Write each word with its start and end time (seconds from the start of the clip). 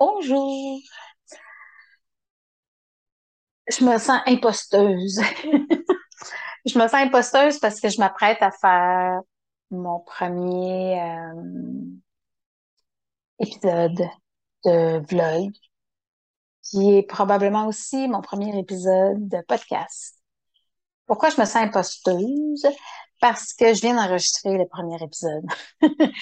Bonjour. 0.00 0.80
Je 3.68 3.84
me 3.84 3.98
sens 3.98 4.20
imposteuse. 4.26 5.20
Je 6.66 6.78
me 6.78 6.86
sens 6.86 6.94
imposteuse 6.94 7.58
parce 7.60 7.80
que 7.80 7.88
je 7.88 7.98
m'apprête 7.98 8.38
à 8.42 8.50
faire 8.50 9.20
mon 9.70 10.00
premier 10.00 11.00
euh, 11.00 11.32
épisode 13.40 14.02
de 14.64 14.98
vlog, 15.08 15.52
qui 16.62 16.96
est 16.96 17.02
probablement 17.02 17.66
aussi 17.66 18.08
mon 18.08 18.20
premier 18.20 18.58
épisode 18.58 19.28
de 19.28 19.40
podcast. 19.46 20.16
Pourquoi 21.06 21.30
je 21.30 21.40
me 21.40 21.46
sens 21.46 21.56
imposteuse? 21.56 22.66
Parce 23.20 23.54
que 23.54 23.72
je 23.74 23.80
viens 23.80 23.94
d'enregistrer 23.94 24.58
le 24.58 24.66
premier 24.66 25.02
épisode. 25.02 25.44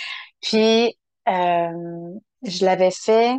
Puis, 0.41 0.97
euh, 1.29 2.15
je 2.43 2.65
l'avais 2.65 2.93
fait. 2.93 3.37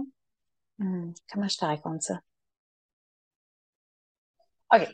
Hmm, 0.80 1.12
comment 1.32 1.48
je 1.48 1.58
te 1.58 1.66
raconte 1.66 2.02
ça? 2.04 2.20
OK. 4.74 4.88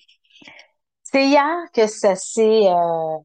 C'est 1.03 1.27
hier 1.27 1.57
que 1.73 1.87
ça 1.87 2.15
s'est 2.15 2.67
euh, 2.67 3.17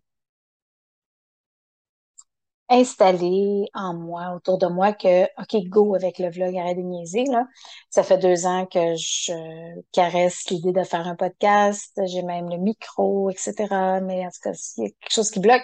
installé 2.68 3.66
en 3.74 3.94
moi, 3.94 4.34
autour 4.34 4.58
de 4.58 4.66
moi, 4.66 4.92
que 4.92 5.24
OK, 5.40 5.68
go 5.68 5.94
avec 5.94 6.18
le 6.18 6.30
vlog, 6.30 6.56
arrête 6.56 6.76
de 6.76 6.82
niaiser, 6.82 7.24
là. 7.24 7.46
Ça 7.90 8.02
fait 8.02 8.18
deux 8.18 8.46
ans 8.46 8.66
que 8.66 8.94
je 8.96 9.32
caresse 9.92 10.50
l'idée 10.50 10.72
de 10.72 10.84
faire 10.84 11.06
un 11.06 11.16
podcast. 11.16 11.98
J'ai 12.06 12.22
même 12.22 12.48
le 12.50 12.58
micro, 12.58 13.30
etc. 13.30 14.00
Mais 14.02 14.27
en 14.27 14.30
tout 14.30 14.40
cas, 14.42 14.52
il 14.77 14.84
y 14.84 14.86
a 14.86 14.90
quelque 14.90 15.12
chose 15.12 15.30
qui 15.30 15.40
bloque. 15.40 15.62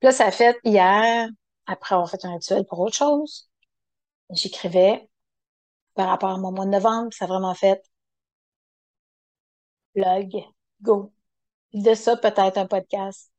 Puis 0.00 0.06
là, 0.08 0.12
ça 0.12 0.26
a 0.26 0.30
fait 0.30 0.56
hier, 0.64 1.28
après 1.66 1.94
avoir 1.94 2.10
fait 2.10 2.24
un 2.24 2.34
rituel 2.34 2.64
pour 2.66 2.80
autre 2.80 2.96
chose. 2.96 3.48
J'écrivais 4.30 5.08
par 5.94 6.08
rapport 6.08 6.30
à 6.30 6.38
mon 6.38 6.52
mois 6.52 6.66
de 6.66 6.70
novembre, 6.70 7.12
ça 7.12 7.24
a 7.26 7.28
vraiment 7.28 7.54
fait 7.54 7.82
vlog, 9.94 10.32
go. 10.80 11.12
De 11.74 11.94
ça, 11.94 12.16
peut-être 12.16 12.58
un 12.58 12.66
podcast, 12.66 13.30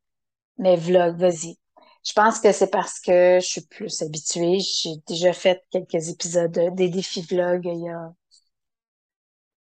mais 0.58 0.78
vlog, 0.78 1.18
vas-y. 1.20 1.58
Je 2.06 2.14
pense 2.14 2.40
que 2.40 2.52
c'est 2.54 2.70
parce 2.72 3.00
que 3.02 3.40
je 3.42 3.48
suis 3.48 3.62
plus 3.68 4.02
habituée. 4.04 4.60
J'ai 4.60 4.96
déjà 5.08 5.34
fait 5.34 5.64
quelques 5.72 6.10
épisodes 6.10 6.52
des 6.76 6.90
défis 6.90 7.22
vlog 7.24 7.66
il 7.66 7.86
y 7.86 7.90
a 7.90 8.14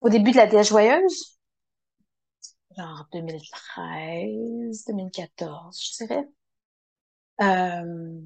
au 0.03 0.09
début 0.11 0.33
de 0.33 0.37
la 0.37 0.47
Dèche 0.47 0.69
Joyeuse, 0.69 1.39
genre 2.77 3.07
2013, 3.13 4.85
2014, 4.87 5.81
je 5.83 6.05
dirais. 6.05 6.29
Euh, 7.41 8.21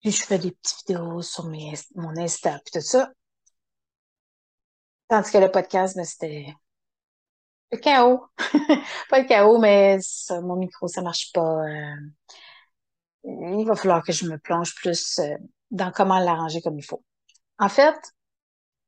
puis 0.00 0.10
je 0.10 0.22
fais 0.24 0.38
des 0.38 0.52
petites 0.52 0.86
vidéos 0.86 1.22
sur 1.22 1.46
mes, 1.46 1.74
mon 1.94 2.16
Insta, 2.16 2.60
puis 2.64 2.72
tout 2.72 2.86
ça. 2.86 3.10
Tandis 5.08 5.30
que 5.30 5.38
le 5.38 5.50
podcast, 5.50 5.96
ben, 5.96 6.04
c'était 6.04 6.54
le 7.72 7.78
chaos. 7.78 8.26
pas 9.10 9.20
le 9.20 9.26
chaos, 9.26 9.58
mais 9.58 9.98
mon 10.42 10.56
micro, 10.56 10.88
ça 10.88 11.02
marche 11.02 11.32
pas. 11.32 11.64
Euh, 11.64 11.96
il 13.24 13.64
va 13.66 13.74
falloir 13.76 14.02
que 14.02 14.12
je 14.12 14.26
me 14.26 14.38
plonge 14.38 14.74
plus 14.74 15.18
euh, 15.18 15.36
dans 15.70 15.90
comment 15.90 16.18
l'arranger 16.18 16.60
comme 16.60 16.78
il 16.78 16.84
faut. 16.84 17.02
En 17.58 17.68
fait, 17.68 17.96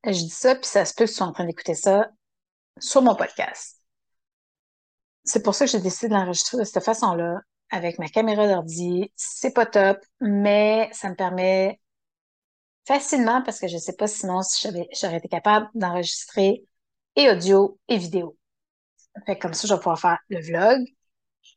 je 0.05 0.11
dis 0.11 0.31
ça, 0.31 0.55
puis 0.55 0.67
ça 0.67 0.85
se 0.85 0.95
peut 0.95 1.05
que 1.05 1.11
tu 1.11 1.17
sois 1.17 1.27
en 1.27 1.33
train 1.33 1.45
d'écouter 1.45 1.75
ça 1.75 2.09
sur 2.79 3.03
mon 3.03 3.15
podcast. 3.15 3.81
C'est 5.25 5.43
pour 5.43 5.55
ça 5.55 5.67
que 5.67 5.73
j'ai 5.73 5.81
décidé 5.81 6.09
de 6.09 6.15
l'enregistrer 6.15 6.59
de 6.59 6.65
cette 6.65 6.83
façon-là, 6.83 7.41
avec 7.71 7.99
ma 7.99 8.09
caméra 8.09 8.47
d'ordi. 8.49 9.13
C'est 9.17 9.53
pas 9.53 9.67
top, 9.67 9.99
mais 10.21 10.89
ça 10.93 11.11
me 11.11 11.15
permet 11.15 11.81
facilement, 12.87 13.43
parce 13.43 13.61
que 13.61 13.69
je 13.69 13.77
sais 13.77 13.95
pas 13.97 14.07
sinon 14.07 14.43
si 14.43 14.67
j'aurais 15.01 15.19
été 15.19 15.29
capable 15.29 15.69
d'enregistrer 15.75 16.65
et 17.17 17.31
audio 17.31 17.79
et 17.89 17.99
vidéo. 17.99 18.37
Fait 19.27 19.39
comme 19.39 19.55
ça, 19.55 19.69
je 19.69 19.75
vais 19.75 19.79
pouvoir 19.79 20.01
faire 20.01 20.19
le 20.29 20.41
vlog 20.41 20.85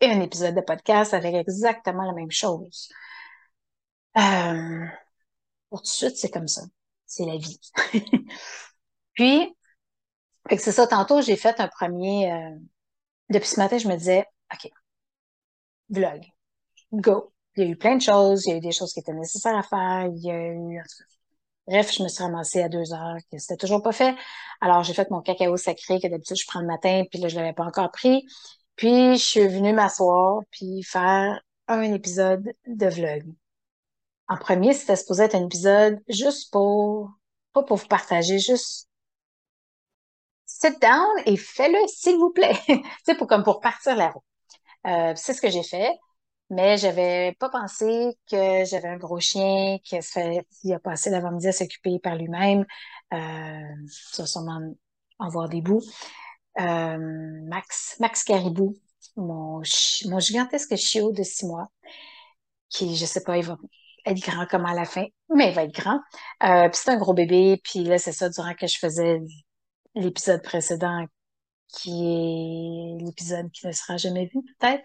et 0.01 0.07
un 0.07 0.21
épisode 0.21 0.55
de 0.55 0.61
podcast 0.61 1.13
avec 1.13 1.35
exactement 1.35 2.03
la 2.05 2.13
même 2.13 2.31
chose. 2.31 2.89
Euh, 4.17 4.85
pour 5.69 5.81
tout 5.81 5.85
de 5.85 5.89
suite, 5.89 6.17
c'est 6.17 6.29
comme 6.31 6.47
ça. 6.47 6.63
C'est 7.05 7.25
la 7.25 7.37
vie. 7.37 7.59
Puis, 9.13 9.55
c'est 10.49 10.71
ça, 10.71 10.87
tantôt, 10.87 11.21
j'ai 11.21 11.35
fait 11.37 11.59
un 11.59 11.67
premier... 11.67 12.31
Euh, 12.31 12.55
depuis 13.29 13.47
ce 13.47 13.59
matin, 13.59 13.77
je 13.77 13.87
me 13.87 13.95
disais, 13.95 14.25
OK, 14.53 14.69
vlog, 15.91 16.25
go. 16.93 17.31
Il 17.55 17.63
y 17.63 17.67
a 17.67 17.69
eu 17.69 17.75
plein 17.75 17.97
de 17.97 18.01
choses, 18.01 18.45
il 18.45 18.51
y 18.51 18.53
a 18.53 18.57
eu 18.57 18.61
des 18.61 18.71
choses 18.71 18.93
qui 18.93 19.01
étaient 19.01 19.13
nécessaires 19.13 19.57
à 19.57 19.63
faire, 19.63 20.07
il 20.07 20.23
y 20.23 20.31
a 20.31 20.47
eu... 20.53 20.81
Bref, 21.67 21.93
je 21.93 22.03
me 22.03 22.07
suis 22.07 22.23
ramassée 22.23 22.63
à 22.63 22.69
deux 22.69 22.93
heures, 22.93 23.17
que 23.31 23.37
c'était 23.37 23.57
toujours 23.57 23.83
pas 23.83 23.91
fait. 23.91 24.15
Alors, 24.61 24.83
j'ai 24.83 24.93
fait 24.93 25.09
mon 25.11 25.21
cacao 25.21 25.57
sacré 25.57 25.99
que 25.99 26.07
d'habitude 26.07 26.37
je 26.37 26.45
prends 26.47 26.61
le 26.61 26.67
matin, 26.67 27.03
puis 27.09 27.19
là, 27.19 27.27
je 27.27 27.35
l'avais 27.35 27.53
pas 27.53 27.65
encore 27.65 27.91
pris. 27.91 28.25
Puis, 28.75 29.17
je 29.17 29.23
suis 29.23 29.47
venue 29.47 29.73
m'asseoir, 29.73 30.41
puis 30.51 30.83
faire 30.83 31.39
un 31.67 31.81
épisode 31.93 32.53
de 32.67 32.87
vlog. 32.87 33.23
En 34.27 34.37
premier, 34.37 34.73
c'était 34.73 34.95
supposé 34.95 35.23
être 35.23 35.35
un 35.35 35.45
épisode 35.45 35.99
juste 36.07 36.51
pour, 36.51 37.11
pas 37.53 37.63
pour 37.63 37.77
vous 37.77 37.87
partager, 37.87 38.39
juste 38.39 38.89
sit 40.45 40.79
down 40.79 41.07
et 41.25 41.37
fais-le, 41.37 41.87
s'il 41.87 42.17
vous 42.17 42.31
plaît. 42.31 42.57
c'est 43.05 43.15
pour, 43.15 43.27
comme 43.27 43.43
pour 43.43 43.59
partir 43.59 43.95
la 43.95 44.09
route. 44.09 44.23
Euh, 44.87 45.13
c'est 45.15 45.33
ce 45.33 45.41
que 45.41 45.49
j'ai 45.49 45.63
fait. 45.63 45.91
Mais 46.49 46.77
j'avais 46.77 47.33
pas 47.39 47.49
pensé 47.49 48.17
que 48.29 48.65
j'avais 48.65 48.89
un 48.89 48.97
gros 48.97 49.21
chien 49.21 49.77
qui 49.85 49.95
a 49.95 50.79
passé 50.79 51.09
l'avant-midi 51.09 51.47
à 51.47 51.53
s'occuper 51.53 51.97
par 51.99 52.17
lui-même. 52.17 52.65
Euh, 53.13 53.75
ça 53.87 54.25
sûrement 54.25 54.59
en 55.19 55.29
voir 55.29 55.47
des 55.47 55.61
bouts. 55.61 55.81
Euh, 56.59 56.97
Max, 57.47 57.95
Max 58.01 58.23
Caribou, 58.25 58.75
mon, 59.15 59.61
mon 60.05 60.19
gigantesque 60.19 60.75
chiot 60.75 61.13
de 61.13 61.23
six 61.23 61.45
mois, 61.45 61.69
qui, 62.69 62.95
je 62.97 63.05
sais 63.05 63.23
pas, 63.23 63.37
il 63.37 63.45
va 63.45 63.57
être 64.05 64.19
grand 64.19 64.45
comme 64.47 64.65
à 64.65 64.73
la 64.73 64.85
fin, 64.85 65.05
mais 65.33 65.49
il 65.49 65.55
va 65.55 65.63
être 65.63 65.73
grand. 65.73 65.99
Euh, 66.43 66.69
puis 66.69 66.79
c'est 66.83 66.91
un 66.91 66.97
gros 66.97 67.13
bébé, 67.13 67.61
puis 67.63 67.83
là, 67.83 67.97
c'est 67.97 68.11
ça, 68.11 68.29
durant 68.29 68.53
que 68.55 68.67
je 68.67 68.77
faisais 68.77 69.19
l'épisode 69.95 70.41
précédent, 70.41 71.05
qui 71.71 72.97
est 72.99 73.03
l'épisode 73.03 73.51
qui 73.51 73.67
ne 73.67 73.71
sera 73.71 73.97
jamais 73.97 74.25
vu, 74.25 74.41
peut-être. 74.59 74.83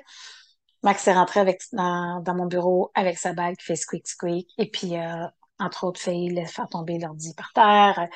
Max 0.82 1.06
est 1.08 1.14
rentré 1.14 1.58
dans, 1.72 2.22
mon 2.34 2.46
bureau 2.46 2.90
avec 2.94 3.18
sa 3.18 3.32
bague 3.32 3.56
qui 3.56 3.64
fait 3.64 3.76
squeak 3.76 4.06
squeak 4.06 4.48
et 4.58 4.70
puis 4.70 4.96
euh, 4.96 5.26
entre 5.58 5.84
autres 5.84 6.00
fait 6.00 6.28
faire 6.46 6.68
tomber 6.68 6.98
l'ordi 6.98 7.34
par 7.34 7.52
terre. 7.52 8.08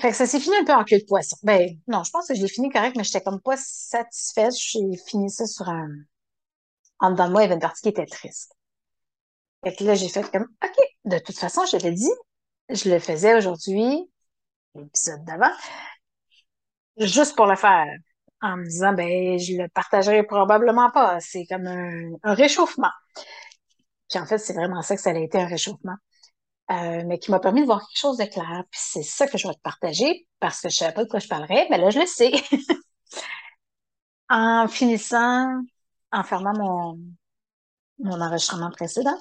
Fait 0.00 0.10
que 0.10 0.16
ça 0.16 0.26
s'est 0.26 0.40
fini 0.40 0.56
un 0.56 0.64
peu 0.64 0.72
en 0.72 0.84
queue 0.84 0.98
de 0.98 1.04
poisson. 1.04 1.36
Ben 1.42 1.78
non, 1.86 2.02
je 2.02 2.10
pense 2.10 2.26
que 2.26 2.34
j'ai 2.34 2.48
fini 2.48 2.70
correct, 2.70 2.96
mais 2.96 3.04
j'étais 3.04 3.20
comme 3.20 3.40
pas 3.40 3.56
satisfaite. 3.56 4.54
J'ai 4.56 4.96
fini 5.06 5.30
ça 5.30 5.46
sur 5.46 5.68
un. 5.68 5.88
En 6.98 7.10
dedans 7.10 7.26
de 7.26 7.32
moi, 7.32 7.42
il 7.42 7.44
y 7.44 7.46
avait 7.46 7.54
une 7.54 7.60
partie 7.60 7.82
qui 7.82 7.88
était 7.88 8.06
triste. 8.06 8.54
Fait 9.64 9.74
que 9.74 9.84
là, 9.84 9.94
j'ai 9.94 10.08
fait 10.08 10.28
comme 10.30 10.48
OK, 10.64 10.76
de 11.04 11.18
toute 11.18 11.38
façon, 11.38 11.62
je 11.70 11.76
l'ai 11.76 11.92
dit, 11.92 12.10
je 12.70 12.90
le 12.90 12.98
faisais 12.98 13.34
aujourd'hui, 13.34 14.10
l'épisode 14.74 15.24
d'avant, 15.24 15.52
juste 16.98 17.36
pour 17.36 17.46
le 17.46 17.56
faire 17.56 17.86
en 18.40 18.58
me 18.58 18.64
disant, 18.64 18.92
ben, 18.92 19.38
je 19.38 19.54
le 19.54 19.68
partagerai 19.68 20.22
probablement 20.24 20.90
pas. 20.90 21.18
C'est 21.20 21.46
comme 21.46 21.66
un, 21.66 22.34
réchauffement. 22.34 22.90
Puis 24.08 24.18
en 24.18 24.26
fait, 24.26 24.38
c'est 24.38 24.52
vraiment 24.52 24.82
ça 24.82 24.96
que 24.96 25.02
ça 25.02 25.10
a 25.10 25.14
été 25.14 25.38
un 25.38 25.46
réchauffement. 25.46 25.96
Euh, 26.70 27.02
mais 27.06 27.18
qui 27.18 27.30
m'a 27.30 27.40
permis 27.40 27.60
de 27.60 27.66
voir 27.66 27.80
quelque 27.80 27.98
chose 27.98 28.16
de 28.16 28.24
clair. 28.24 28.64
Puis 28.70 28.80
c'est 28.82 29.02
ça 29.02 29.26
que 29.26 29.36
je 29.36 29.46
vais 29.46 29.54
te 29.54 29.60
partager 29.60 30.26
parce 30.40 30.60
que 30.60 30.68
je 30.70 30.76
savais 30.76 30.94
pas 30.94 31.04
de 31.04 31.08
quoi 31.08 31.20
je 31.20 31.28
parlerais, 31.28 31.66
mais 31.70 31.78
là, 31.78 31.90
je 31.90 32.00
le 32.00 32.06
sais. 32.06 32.32
en 34.30 34.66
finissant, 34.68 35.60
en 36.12 36.22
fermant 36.22 36.54
mon, 36.54 36.98
mon 37.98 38.20
enregistrement 38.20 38.70
précédent, 38.70 39.18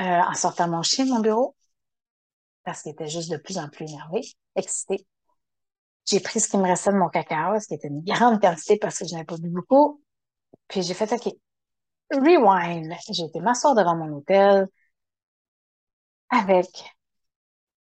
euh, 0.00 0.02
en 0.02 0.34
sortant 0.34 0.68
mon 0.68 0.82
chien 0.82 1.04
mon 1.06 1.20
bureau, 1.20 1.54
parce 2.64 2.82
qu'il 2.82 2.92
était 2.92 3.08
juste 3.08 3.30
de 3.30 3.36
plus 3.36 3.58
en 3.58 3.68
plus 3.68 3.84
énervé, 3.84 4.22
excité, 4.56 5.06
j'ai 6.10 6.20
pris 6.20 6.40
ce 6.40 6.48
qui 6.48 6.56
me 6.58 6.64
restait 6.64 6.92
de 6.92 6.96
mon 6.96 7.08
cacao, 7.08 7.58
ce 7.60 7.68
qui 7.68 7.74
était 7.74 7.88
une 7.88 8.02
grande 8.04 8.40
quantité 8.40 8.76
parce 8.78 8.98
que 8.98 9.06
je 9.06 9.12
n'avais 9.12 9.24
pas 9.24 9.36
bu 9.38 9.50
beaucoup. 9.50 10.02
Puis 10.68 10.82
j'ai 10.82 10.94
fait, 10.94 11.12
OK, 11.12 11.32
rewind. 12.12 12.94
J'ai 13.10 13.24
été 13.24 13.40
m'asseoir 13.40 13.74
devant 13.74 13.96
mon 13.96 14.16
hôtel 14.18 14.68
avec 16.30 16.70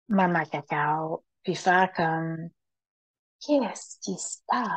maman 0.08 0.44
cacao, 0.46 1.24
puis 1.42 1.54
faire 1.56 1.92
comme, 1.96 2.50
qu'est-ce 3.40 3.98
qui 4.00 4.18
se 4.18 4.38
passe? 4.48 4.70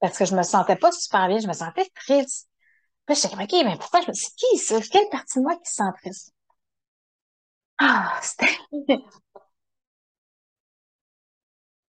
Parce 0.00 0.18
que 0.18 0.24
je 0.24 0.36
me 0.36 0.42
sentais 0.42 0.76
pas 0.76 0.92
super 0.92 1.28
bien, 1.28 1.38
je 1.40 1.48
me 1.48 1.52
sentais 1.52 1.88
triste. 1.94 2.48
Puis 3.06 3.16
j'étais 3.16 3.30
comme, 3.30 3.42
OK, 3.44 3.52
mais 3.64 3.78
pourquoi 3.78 4.02
je 4.02 4.08
me, 4.08 4.14
c'est 4.14 4.34
qui 4.36 4.58
ça? 4.58 4.80
Quelle 4.92 5.08
partie 5.10 5.38
de 5.38 5.44
moi 5.44 5.56
qui 5.56 5.70
se 5.70 5.76
sent 5.76 5.92
triste? 6.02 6.34
Ah, 7.78 8.18
c'était, 8.22 8.46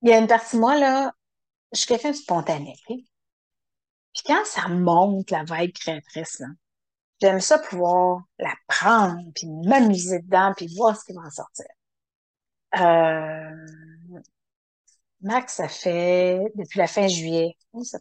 Il 0.01 0.10
y 0.10 0.13
a 0.13 0.18
une 0.18 0.28
partie 0.28 0.56
de 0.56 0.62
moi, 0.62 0.78
là, 0.78 1.13
je 1.74 1.80
suis 1.80 1.88
quelqu'un 1.88 2.12
de 2.12 2.16
spontané. 2.16 2.75
Puis 2.88 3.07
quand 4.25 4.46
ça 4.46 4.68
monte, 4.68 5.31
la 5.31 5.44
vibe 5.44 5.74
créatrice, 5.74 6.40
là, 6.40 6.48
J'aime 7.22 7.42
ça 7.42 7.60
pouvoir 7.60 8.24
la 8.38 8.54
prendre, 8.68 9.22
puis 9.36 9.48
m'amuser 9.48 10.19
dedans, 10.19 10.54
puis 10.56 10.74
voir 10.75 10.96
ce 10.98 11.04
qui 11.04 11.13
va 11.13 11.22
en 11.22 11.30
sortir. 11.30 11.66
Euh, 12.75 13.66
Max, 15.22 15.56
ça 15.56 15.68
fait 15.68 16.40
depuis 16.56 16.80
la 16.80 16.88
fin 16.88 17.07
juillet, 17.07 17.57
ça 17.84 18.00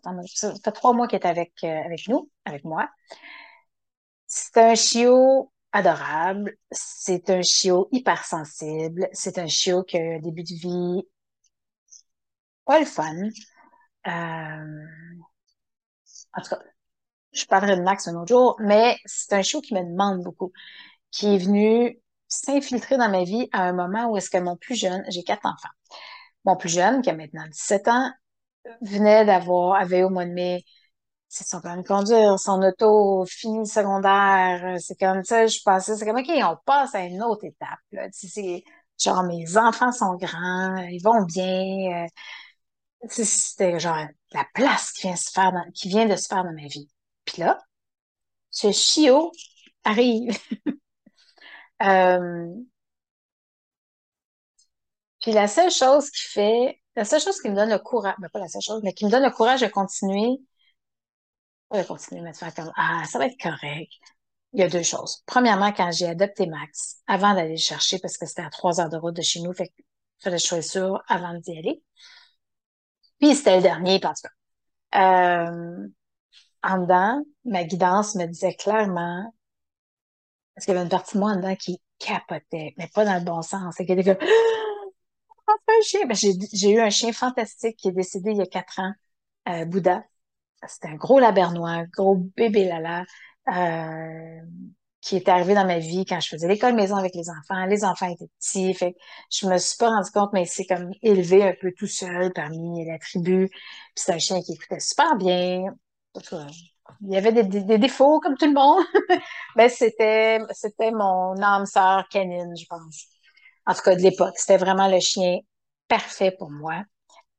fait 0.64 0.72
trois 0.72 0.92
mois 0.92 1.08
qu'il 1.08 1.18
est 1.18 1.26
avec, 1.26 1.52
euh, 1.64 1.84
avec 1.84 2.06
nous, 2.06 2.30
avec 2.44 2.64
moi. 2.64 2.88
C'est 4.26 4.56
un 4.58 4.74
chiot 4.76 5.50
adorable, 5.72 6.56
c'est 6.70 7.28
un 7.30 7.42
chiot 7.42 7.88
hypersensible, 7.90 9.08
c'est 9.12 9.38
un 9.38 9.48
chiot 9.48 9.82
qui 9.82 9.98
a 9.98 10.00
un 10.00 10.18
début 10.20 10.44
de 10.44 10.54
vie 10.54 11.02
pas 12.68 12.78
le 12.78 12.86
fun. 12.86 13.16
Euh, 14.06 14.86
en 16.36 16.42
tout 16.42 16.50
cas, 16.50 16.58
je 17.32 17.46
parlerai 17.46 17.76
de 17.76 17.82
Max 17.82 18.08
un 18.08 18.14
autre 18.16 18.28
jour, 18.28 18.56
mais 18.60 18.96
c'est 19.06 19.34
un 19.34 19.42
chiot 19.42 19.60
qui 19.60 19.74
me 19.74 19.82
demande 19.82 20.22
beaucoup, 20.22 20.52
qui 21.10 21.34
est 21.34 21.38
venu 21.38 22.00
s'infiltrer 22.28 22.98
dans 22.98 23.10
ma 23.10 23.24
vie 23.24 23.48
à 23.52 23.62
un 23.64 23.72
moment 23.72 24.10
où 24.10 24.16
est-ce 24.16 24.30
que 24.30 24.38
mon 24.38 24.56
plus 24.56 24.76
jeune, 24.76 25.04
j'ai 25.10 25.24
quatre 25.24 25.46
enfants, 25.46 25.70
mon 26.44 26.56
plus 26.56 26.70
jeune, 26.70 27.02
qui 27.02 27.10
a 27.10 27.14
maintenant 27.14 27.46
17 27.50 27.88
ans, 27.88 28.10
venait 28.82 29.24
d'avoir, 29.24 29.80
avait 29.80 30.04
au 30.04 30.10
mois 30.10 30.26
de 30.26 30.32
mai, 30.32 30.64
c'est 31.28 31.46
son 31.46 31.60
permis 31.60 31.82
de 31.82 31.88
conduire, 31.88 32.38
son 32.38 32.62
auto, 32.62 33.26
fini 33.26 33.66
secondaire, 33.66 34.76
c'est 34.80 34.98
comme 34.98 35.24
ça, 35.24 35.46
je 35.46 35.58
passais, 35.64 35.96
c'est 35.96 36.06
comme, 36.06 36.18
OK, 36.18 36.30
on 36.30 36.56
passe 36.66 36.94
à 36.94 37.02
une 37.04 37.22
autre 37.22 37.44
étape, 37.44 37.80
là. 37.92 38.08
C'est, 38.12 38.64
genre, 38.98 39.24
mes 39.24 39.56
enfants 39.58 39.92
sont 39.92 40.16
grands, 40.16 40.76
ils 40.90 41.02
vont 41.02 41.24
bien, 41.24 42.04
euh, 42.04 42.08
c'était 43.08 43.78
genre 43.78 44.06
la 44.32 44.44
place 44.54 44.92
qui 44.92 45.06
vient, 45.06 45.16
se 45.16 45.30
faire 45.30 45.52
qui 45.74 45.88
vient 45.88 46.06
de 46.06 46.16
se 46.16 46.26
faire 46.26 46.44
dans 46.44 46.52
ma 46.52 46.66
vie. 46.66 46.88
Puis 47.24 47.42
là, 47.42 47.58
ce 48.50 48.72
chiot 48.72 49.32
arrive. 49.84 50.36
euh, 51.82 52.48
puis 55.20 55.32
la 55.32 55.48
seule 55.48 55.70
chose 55.70 56.10
qui 56.10 56.22
fait, 56.28 56.80
la 56.96 57.04
seule 57.04 57.20
chose 57.20 57.40
qui 57.40 57.48
me 57.50 57.54
donne 57.56 57.70
le 57.70 57.78
courage, 57.78 58.14
ben 58.18 58.28
pas 58.28 58.38
la 58.40 58.48
seule 58.48 58.62
chose, 58.62 58.80
mais 58.84 58.92
qui 58.92 59.04
me 59.04 59.10
donne 59.10 59.24
le 59.24 59.30
courage 59.30 59.60
de 59.60 59.68
continuer, 59.68 60.38
de 61.72 61.82
continuer, 61.82 62.20
mais 62.22 62.32
de 62.32 62.36
faire 62.36 62.54
comme, 62.54 62.72
ah, 62.76 63.04
ça 63.10 63.18
va 63.18 63.26
être 63.26 63.40
correct. 63.40 63.92
Il 64.54 64.60
y 64.60 64.62
a 64.62 64.68
deux 64.68 64.82
choses. 64.82 65.22
Premièrement, 65.26 65.72
quand 65.72 65.90
j'ai 65.92 66.06
adopté 66.06 66.46
Max, 66.46 67.02
avant 67.06 67.34
d'aller 67.34 67.50
le 67.50 67.56
chercher, 67.56 67.98
parce 67.98 68.16
que 68.16 68.26
c'était 68.26 68.42
à 68.42 68.50
trois 68.50 68.80
heures 68.80 68.88
de 68.88 68.96
route 68.96 69.14
de 69.14 69.22
chez 69.22 69.40
nous, 69.40 69.52
fait 69.52 69.72
fallait 70.20 70.38
que 70.38 70.60
sûr 70.62 71.02
avant 71.08 71.34
d'y 71.34 71.58
aller. 71.58 71.82
Puis 73.18 73.34
c'était 73.34 73.56
le 73.56 73.62
dernier, 73.62 74.00
parce 74.00 74.22
que 74.22 74.28
euh, 74.94 75.88
en 76.62 76.78
dedans, 76.78 77.22
ma 77.44 77.64
guidance 77.64 78.14
me 78.14 78.26
disait 78.26 78.54
clairement, 78.54 79.32
parce 80.54 80.64
qu'il 80.64 80.74
y 80.74 80.76
avait 80.76 80.84
une 80.84 80.90
partie 80.90 81.14
de 81.14 81.20
moi 81.20 81.32
en 81.32 81.36
dedans 81.36 81.56
qui 81.56 81.80
capotait, 81.98 82.74
mais 82.78 82.88
pas 82.94 83.04
dans 83.04 83.14
le 83.14 83.24
bon 83.24 83.42
sens. 83.42 83.74
C'est 83.76 83.86
qu'elle 83.86 84.00
était 84.00 84.16
comme, 84.16 84.28
un 85.48 85.82
chien. 85.82 86.06
Ben, 86.06 86.16
j'ai 86.16 86.70
eu 86.70 86.80
un 86.80 86.90
chien 86.90 87.12
fantastique 87.12 87.76
qui 87.76 87.88
est 87.88 87.92
décédé 87.92 88.32
il 88.32 88.38
y 88.38 88.42
a 88.42 88.46
quatre 88.46 88.80
ans, 88.80 88.92
euh, 89.48 89.64
Bouddha. 89.64 90.04
C'était 90.66 90.88
un 90.88 90.96
gros 90.96 91.20
labernois, 91.20 91.84
gros 91.86 92.16
bébé 92.16 92.64
lala, 92.64 93.04
euh, 93.48 94.40
qui 95.00 95.16
est 95.16 95.28
arrivé 95.28 95.54
dans 95.54 95.66
ma 95.66 95.78
vie 95.78 96.04
quand 96.04 96.20
je 96.20 96.28
faisais 96.28 96.48
l'école 96.48 96.74
maison 96.74 96.96
avec 96.96 97.14
les 97.14 97.30
enfants. 97.30 97.64
Les 97.66 97.84
enfants 97.84 98.08
étaient 98.08 98.28
petits, 98.38 98.74
fait 98.74 98.92
que 98.92 98.98
je 99.30 99.46
me 99.46 99.56
suis 99.58 99.76
pas 99.76 99.90
rendu 99.90 100.10
compte, 100.10 100.30
mais 100.32 100.44
c'est 100.44 100.66
comme 100.66 100.90
élevé 101.02 101.42
un 101.44 101.54
peu 101.60 101.72
tout 101.76 101.86
seul 101.86 102.32
parmi 102.32 102.84
la 102.86 102.98
tribu. 102.98 103.48
Puis 103.48 103.58
c'est 103.94 104.12
un 104.12 104.18
chien 104.18 104.42
qui 104.42 104.52
écoutait 104.52 104.80
super 104.80 105.16
bien. 105.16 105.64
Il 107.02 107.12
y 107.12 107.16
avait 107.16 107.32
des, 107.32 107.44
des, 107.44 107.78
défauts 107.78 108.18
comme 108.20 108.36
tout 108.36 108.46
le 108.46 108.54
monde, 108.54 108.84
mais 109.56 109.68
c'était 109.68 110.40
c'était 110.52 110.90
mon 110.90 111.40
âme 111.40 111.66
sœur 111.66 112.08
canine, 112.08 112.54
je 112.56 112.66
pense. 112.66 113.06
En 113.66 113.74
tout 113.74 113.82
cas, 113.82 113.94
de 113.94 114.00
l'époque, 114.00 114.34
c'était 114.36 114.56
vraiment 114.56 114.88
le 114.88 114.98
chien 114.98 115.38
parfait 115.88 116.34
pour 116.38 116.50
moi. 116.50 116.82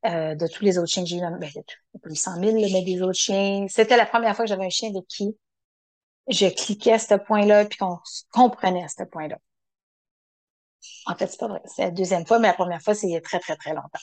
Euh, 0.05 0.33
de 0.33 0.47
tous 0.47 0.63
les 0.63 0.77
autres 0.77 0.87
chiens 0.87 1.03
que 1.03 1.09
j'ai 1.09 1.17
eu, 1.17 1.19
ben, 1.19 1.39
de 1.39 1.99
plus 1.99 2.15
100 2.15 2.35
000, 2.35 2.53
mais 2.53 2.83
des 2.83 3.01
autres 3.01 3.19
chiens. 3.19 3.65
C'était 3.67 3.97
la 3.97 4.05
première 4.05 4.33
fois 4.33 4.45
que 4.45 4.49
j'avais 4.49 4.65
un 4.65 4.69
chien 4.69 4.89
avec 4.89 5.05
qui 5.07 5.35
je 6.29 6.47
cliquais 6.47 6.93
à 6.93 6.99
ce 6.99 7.15
point-là, 7.15 7.65
puis 7.65 7.77
qu'on 7.77 7.99
comprenait 8.31 8.83
à 8.83 8.87
ce 8.87 9.03
point-là. 9.03 9.37
En 11.07 11.15
fait, 11.15 11.27
c'est 11.27 11.39
pas 11.39 11.47
vrai. 11.47 11.61
C'est 11.65 11.83
la 11.83 11.91
deuxième 11.91 12.25
fois, 12.25 12.39
mais 12.39 12.47
la 12.47 12.53
première 12.53 12.81
fois, 12.81 12.93
c'est 12.95 13.07
il 13.07 13.13
y 13.13 13.17
a 13.17 13.21
très, 13.21 13.39
très, 13.39 13.55
très 13.57 13.73
longtemps. 13.73 13.99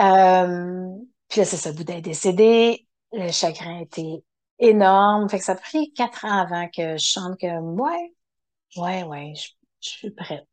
Euh, 0.00 0.88
puis 1.28 1.40
là, 1.40 1.44
c'est 1.46 1.56
ça, 1.56 1.72
Bouddha 1.72 1.96
est 1.96 2.02
décédé. 2.02 2.86
Le 3.12 3.30
chagrin 3.30 3.80
était 3.80 4.22
énorme. 4.58 5.28
Fait 5.28 5.38
que 5.38 5.44
ça 5.44 5.52
a 5.52 5.56
pris 5.56 5.92
quatre 5.92 6.24
ans 6.24 6.38
avant 6.38 6.68
que 6.68 6.96
je 6.96 7.04
chante 7.04 7.38
que, 7.40 7.46
ouais, 7.46 8.14
ouais, 8.76 9.02
ouais, 9.04 9.34
je, 9.34 9.48
suis 9.80 10.10
prête. 10.10 10.46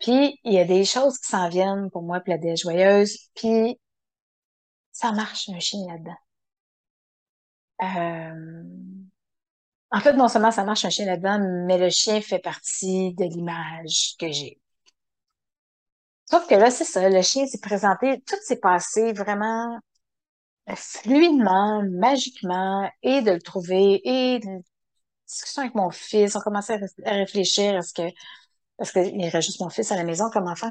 Puis, 0.00 0.40
il 0.44 0.52
y 0.52 0.58
a 0.58 0.64
des 0.64 0.84
choses 0.84 1.18
qui 1.18 1.28
s'en 1.28 1.48
viennent 1.48 1.90
pour 1.90 2.02
moi, 2.02 2.20
puis 2.20 2.34
la 2.36 2.54
joyeuse. 2.56 3.18
Puis, 3.34 3.78
ça 4.92 5.12
marche, 5.12 5.48
un 5.48 5.60
chien 5.60 5.86
là-dedans. 5.88 6.16
Euh, 7.82 9.01
en 9.92 10.00
fait, 10.00 10.14
non 10.14 10.28
seulement 10.28 10.50
ça 10.50 10.64
marche 10.64 10.84
un 10.84 10.90
chien 10.90 11.06
là-dedans, 11.06 11.38
mais 11.66 11.78
le 11.78 11.90
chien 11.90 12.20
fait 12.20 12.38
partie 12.38 13.14
de 13.14 13.24
l'image 13.24 14.16
que 14.18 14.30
j'ai. 14.32 14.58
Sauf 16.30 16.46
que 16.48 16.54
là, 16.54 16.70
c'est 16.70 16.84
ça, 16.84 17.08
le 17.08 17.22
chien 17.22 17.46
s'est 17.46 17.60
présenté, 17.60 18.22
tout 18.26 18.36
s'est 18.42 18.58
passé 18.58 19.12
vraiment 19.12 19.78
fluidement, 20.76 21.82
magiquement, 21.90 22.90
et 23.02 23.20
de 23.22 23.32
le 23.32 23.40
trouver, 23.40 24.00
et 24.04 24.38
de 24.38 24.62
discussion 25.26 25.62
avec 25.62 25.74
mon 25.74 25.90
fils, 25.90 26.36
on 26.36 26.40
commençait 26.40 26.80
à 27.04 27.12
réfléchir, 27.12 27.76
est-ce 27.76 27.92
que, 27.92 28.02
parce 28.78 28.92
qu'il 28.92 29.20
y 29.20 29.26
aurait 29.28 29.42
juste 29.42 29.60
mon 29.60 29.70
fils 29.70 29.92
à 29.92 29.96
la 29.96 30.04
maison 30.04 30.30
comme 30.30 30.48
enfant, 30.48 30.70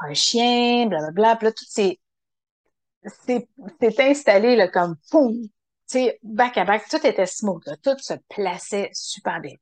un 0.00 0.14
chien, 0.14 0.86
blablabla, 0.86 1.36
puis 1.36 1.46
là, 1.46 1.52
tout 1.52 1.64
s'est, 1.68 1.98
installé, 3.98 4.56
là, 4.56 4.68
comme, 4.68 4.96
poum, 5.10 5.48
sais, 5.88 6.18
back 6.22 6.56
à 6.58 6.64
back, 6.64 6.88
tout 6.88 7.04
était 7.06 7.26
smooth, 7.26 7.64
tout 7.82 7.96
se 7.98 8.14
plaçait 8.28 8.90
super 8.92 9.40
bien. 9.40 9.54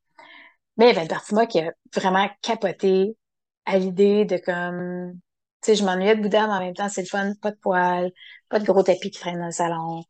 Mais 0.77 0.91
il 0.91 0.95
y 0.95 0.99
avait 0.99 1.09
de 1.09 1.35
moi 1.35 1.47
qui 1.47 1.61
a 1.61 1.73
vraiment 1.95 2.29
capoté 2.43 3.17
à 3.65 3.79
l'idée 3.79 4.25
de 4.25 4.37
comme, 4.39 5.15
tu 5.63 5.73
sais, 5.73 5.75
je 5.77 5.85
m'ennuyais 5.85 6.17
de 6.17 6.23
Bouddha, 6.23 6.47
mais 6.47 6.55
en 6.55 6.61
même 6.61 6.75
temps, 6.75 6.89
c'est 6.89 7.03
le 7.03 7.09
fun, 7.09 7.33
pas 7.43 7.51
de 7.51 7.57
poils, 7.57 8.13
pas 8.49 8.59
de 8.61 8.65
gros 8.67 8.83
tapis 8.83 9.11
qui 9.11 9.19
traînent 9.21 9.39
dans 9.41 9.47
le 9.47 9.53
salon, 9.53 10.05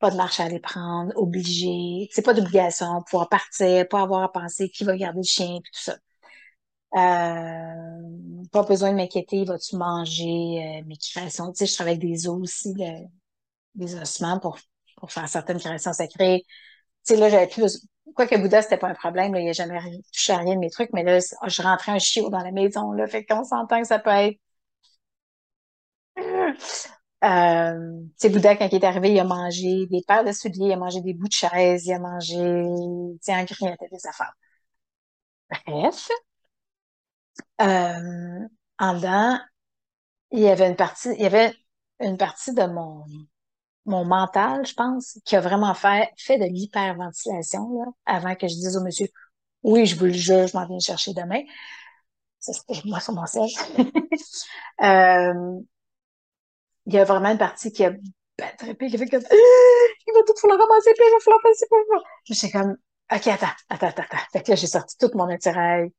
pas 0.00 0.10
de 0.10 0.16
marche 0.16 0.40
à 0.40 0.44
aller 0.44 0.60
prendre, 0.60 1.12
obligé, 1.16 2.08
c'est 2.12 2.22
pas 2.22 2.34
d'obligation, 2.34 3.02
pouvoir 3.10 3.28
partir, 3.28 3.88
pas 3.88 4.02
avoir 4.02 4.22
à 4.24 4.32
penser 4.32 4.70
qui 4.70 4.84
va 4.84 4.96
garder 4.96 5.20
le 5.20 5.24
chien, 5.24 5.58
tout 5.58 5.80
ça. 5.80 5.96
Euh, 6.94 8.46
pas 8.50 8.62
besoin 8.62 8.92
de 8.92 8.96
m'inquiéter, 8.96 9.44
vas-tu 9.44 9.76
manger 9.76 10.80
euh, 10.80 10.84
mes 10.86 10.96
créations? 10.96 11.52
Tu 11.52 11.58
sais, 11.58 11.66
je 11.66 11.74
travaille 11.74 11.94
avec 11.94 12.08
des 12.08 12.28
os 12.28 12.40
aussi, 12.40 12.74
des 13.74 13.94
ossements 13.94 14.38
pour 14.40 14.58
pour 14.98 15.12
faire 15.12 15.28
certaines 15.28 15.58
créations 15.58 15.92
sacrées. 15.92 16.44
Tu 17.06 17.14
sais, 17.14 17.20
là, 17.20 17.30
j'avais 17.30 17.48
plus, 17.48 17.86
quoi 18.14 18.26
que 18.26 18.36
Bouddha, 18.36 18.62
c'était 18.62 18.78
pas 18.78 18.88
un 18.88 18.94
problème, 18.94 19.34
il 19.36 19.48
a 19.48 19.52
jamais 19.52 19.80
touché 20.12 20.32
à 20.32 20.38
rien 20.38 20.54
de 20.56 20.60
mes 20.60 20.70
trucs, 20.70 20.90
mais 20.94 21.04
là, 21.04 21.18
je 21.20 21.62
rentrais 21.62 21.92
un 21.92 21.98
chiot 21.98 22.30
dans 22.30 22.40
la 22.44 22.52
maison, 22.52 22.92
là, 22.92 23.06
fait 23.08 23.24
qu'on 23.26 23.44
s'entend 23.44 23.80
que 23.82 23.88
ça 23.88 23.98
peut 23.98 24.10
être, 24.10 24.38
euh, 27.24 28.00
tu 28.20 28.28
Bouddha, 28.28 28.56
quand 28.56 28.68
il 28.70 28.76
est 28.76 28.84
arrivé, 28.84 29.12
il 29.12 29.18
a 29.20 29.24
mangé 29.24 29.86
des 29.86 30.02
paires 30.06 30.24
de 30.24 30.32
souliers, 30.32 30.66
il 30.66 30.72
a 30.72 30.76
mangé 30.76 31.00
des 31.00 31.14
bouts 31.14 31.26
de 31.28 31.32
chaise, 31.32 31.86
il 31.86 31.92
a 31.92 31.98
mangé, 31.98 32.36
tu 32.36 33.18
sais, 33.22 33.44
grignotait 33.44 33.88
des 33.90 34.06
affaires. 34.06 34.32
Bref. 35.66 36.08
Euh, 37.60 38.48
en 38.78 38.94
dedans, 38.94 39.38
il 40.32 40.40
y 40.40 40.48
avait 40.48 40.68
une 40.68 40.76
partie, 40.76 41.10
il 41.14 41.22
y 41.22 41.26
avait 41.26 41.54
une 42.00 42.16
partie 42.18 42.54
de 42.54 42.64
mon, 42.66 43.04
mon 43.88 44.04
mental, 44.04 44.66
je 44.66 44.74
pense, 44.74 45.18
qui 45.24 45.34
a 45.34 45.40
vraiment 45.40 45.74
fait, 45.74 46.10
fait 46.16 46.38
de 46.38 46.44
l'hyperventilation 46.44 47.94
avant 48.06 48.34
que 48.34 48.46
je 48.46 48.54
dise 48.54 48.76
au 48.76 48.82
monsieur 48.82 49.08
Oui, 49.62 49.86
je 49.86 49.96
vous 49.96 50.06
le 50.06 50.12
jure, 50.12 50.46
je 50.46 50.56
m'en 50.56 50.66
viens 50.66 50.78
chercher 50.78 51.14
demain. 51.14 51.42
Ça, 52.38 52.52
c'était 52.52 52.80
moi 52.84 53.00
sur 53.00 53.14
mon 53.14 53.26
sel. 53.26 53.48
euh, 54.82 55.60
il 56.86 56.94
y 56.94 56.98
a 56.98 57.04
vraiment 57.04 57.30
une 57.30 57.38
partie 57.38 57.72
qui 57.72 57.84
a 57.84 57.92
battrippé, 58.38 58.88
qui 58.88 58.96
a 58.96 58.98
fait 58.98 59.08
comme 59.08 59.22
Il 59.30 60.12
va 60.14 60.22
tout 60.26 60.34
falloir 60.40 60.58
commencer, 60.58 60.92
puis 60.94 61.04
il 61.06 61.12
va 61.12 61.20
falloir 61.20 61.42
passer 61.42 61.66
pour 61.68 61.78
moi. 61.90 62.02
J'étais 62.24 62.50
comme 62.50 62.76
OK, 63.10 63.26
attends, 63.26 63.46
attends, 63.70 63.86
attends, 63.88 64.02
attends. 64.02 64.24
Fait 64.32 64.42
que 64.42 64.50
là, 64.50 64.56
j'ai 64.56 64.66
sorti 64.66 64.96
tout 64.98 65.10
mon 65.14 65.28
attirail. 65.28 65.90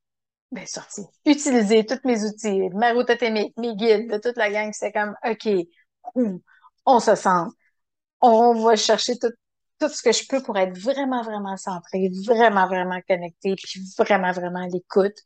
Ben, 0.52 0.66
sorti. 0.66 1.02
Utilisé 1.26 1.84
tous 1.86 2.00
mes 2.04 2.24
outils, 2.24 2.70
ma 2.70 2.92
route 2.92 3.06
totémique, 3.06 3.52
mes 3.56 3.74
guides, 3.74 4.10
de 4.10 4.18
toute 4.18 4.36
la 4.36 4.50
gang. 4.50 4.72
C'était 4.72 4.92
comme 4.92 5.14
OK, 5.24 5.48
on 6.86 7.00
se 7.00 7.14
sent 7.14 7.46
on 8.20 8.54
va 8.54 8.76
chercher 8.76 9.18
tout, 9.18 9.30
tout 9.80 9.88
ce 9.88 10.02
que 10.02 10.12
je 10.12 10.26
peux 10.28 10.42
pour 10.42 10.56
être 10.58 10.78
vraiment, 10.78 11.22
vraiment 11.22 11.56
centré, 11.56 12.10
vraiment, 12.26 12.66
vraiment 12.66 13.00
connecté, 13.08 13.54
puis 13.56 13.80
vraiment, 13.98 14.32
vraiment 14.32 14.64
à 14.64 14.68
l'écoute 14.68 15.16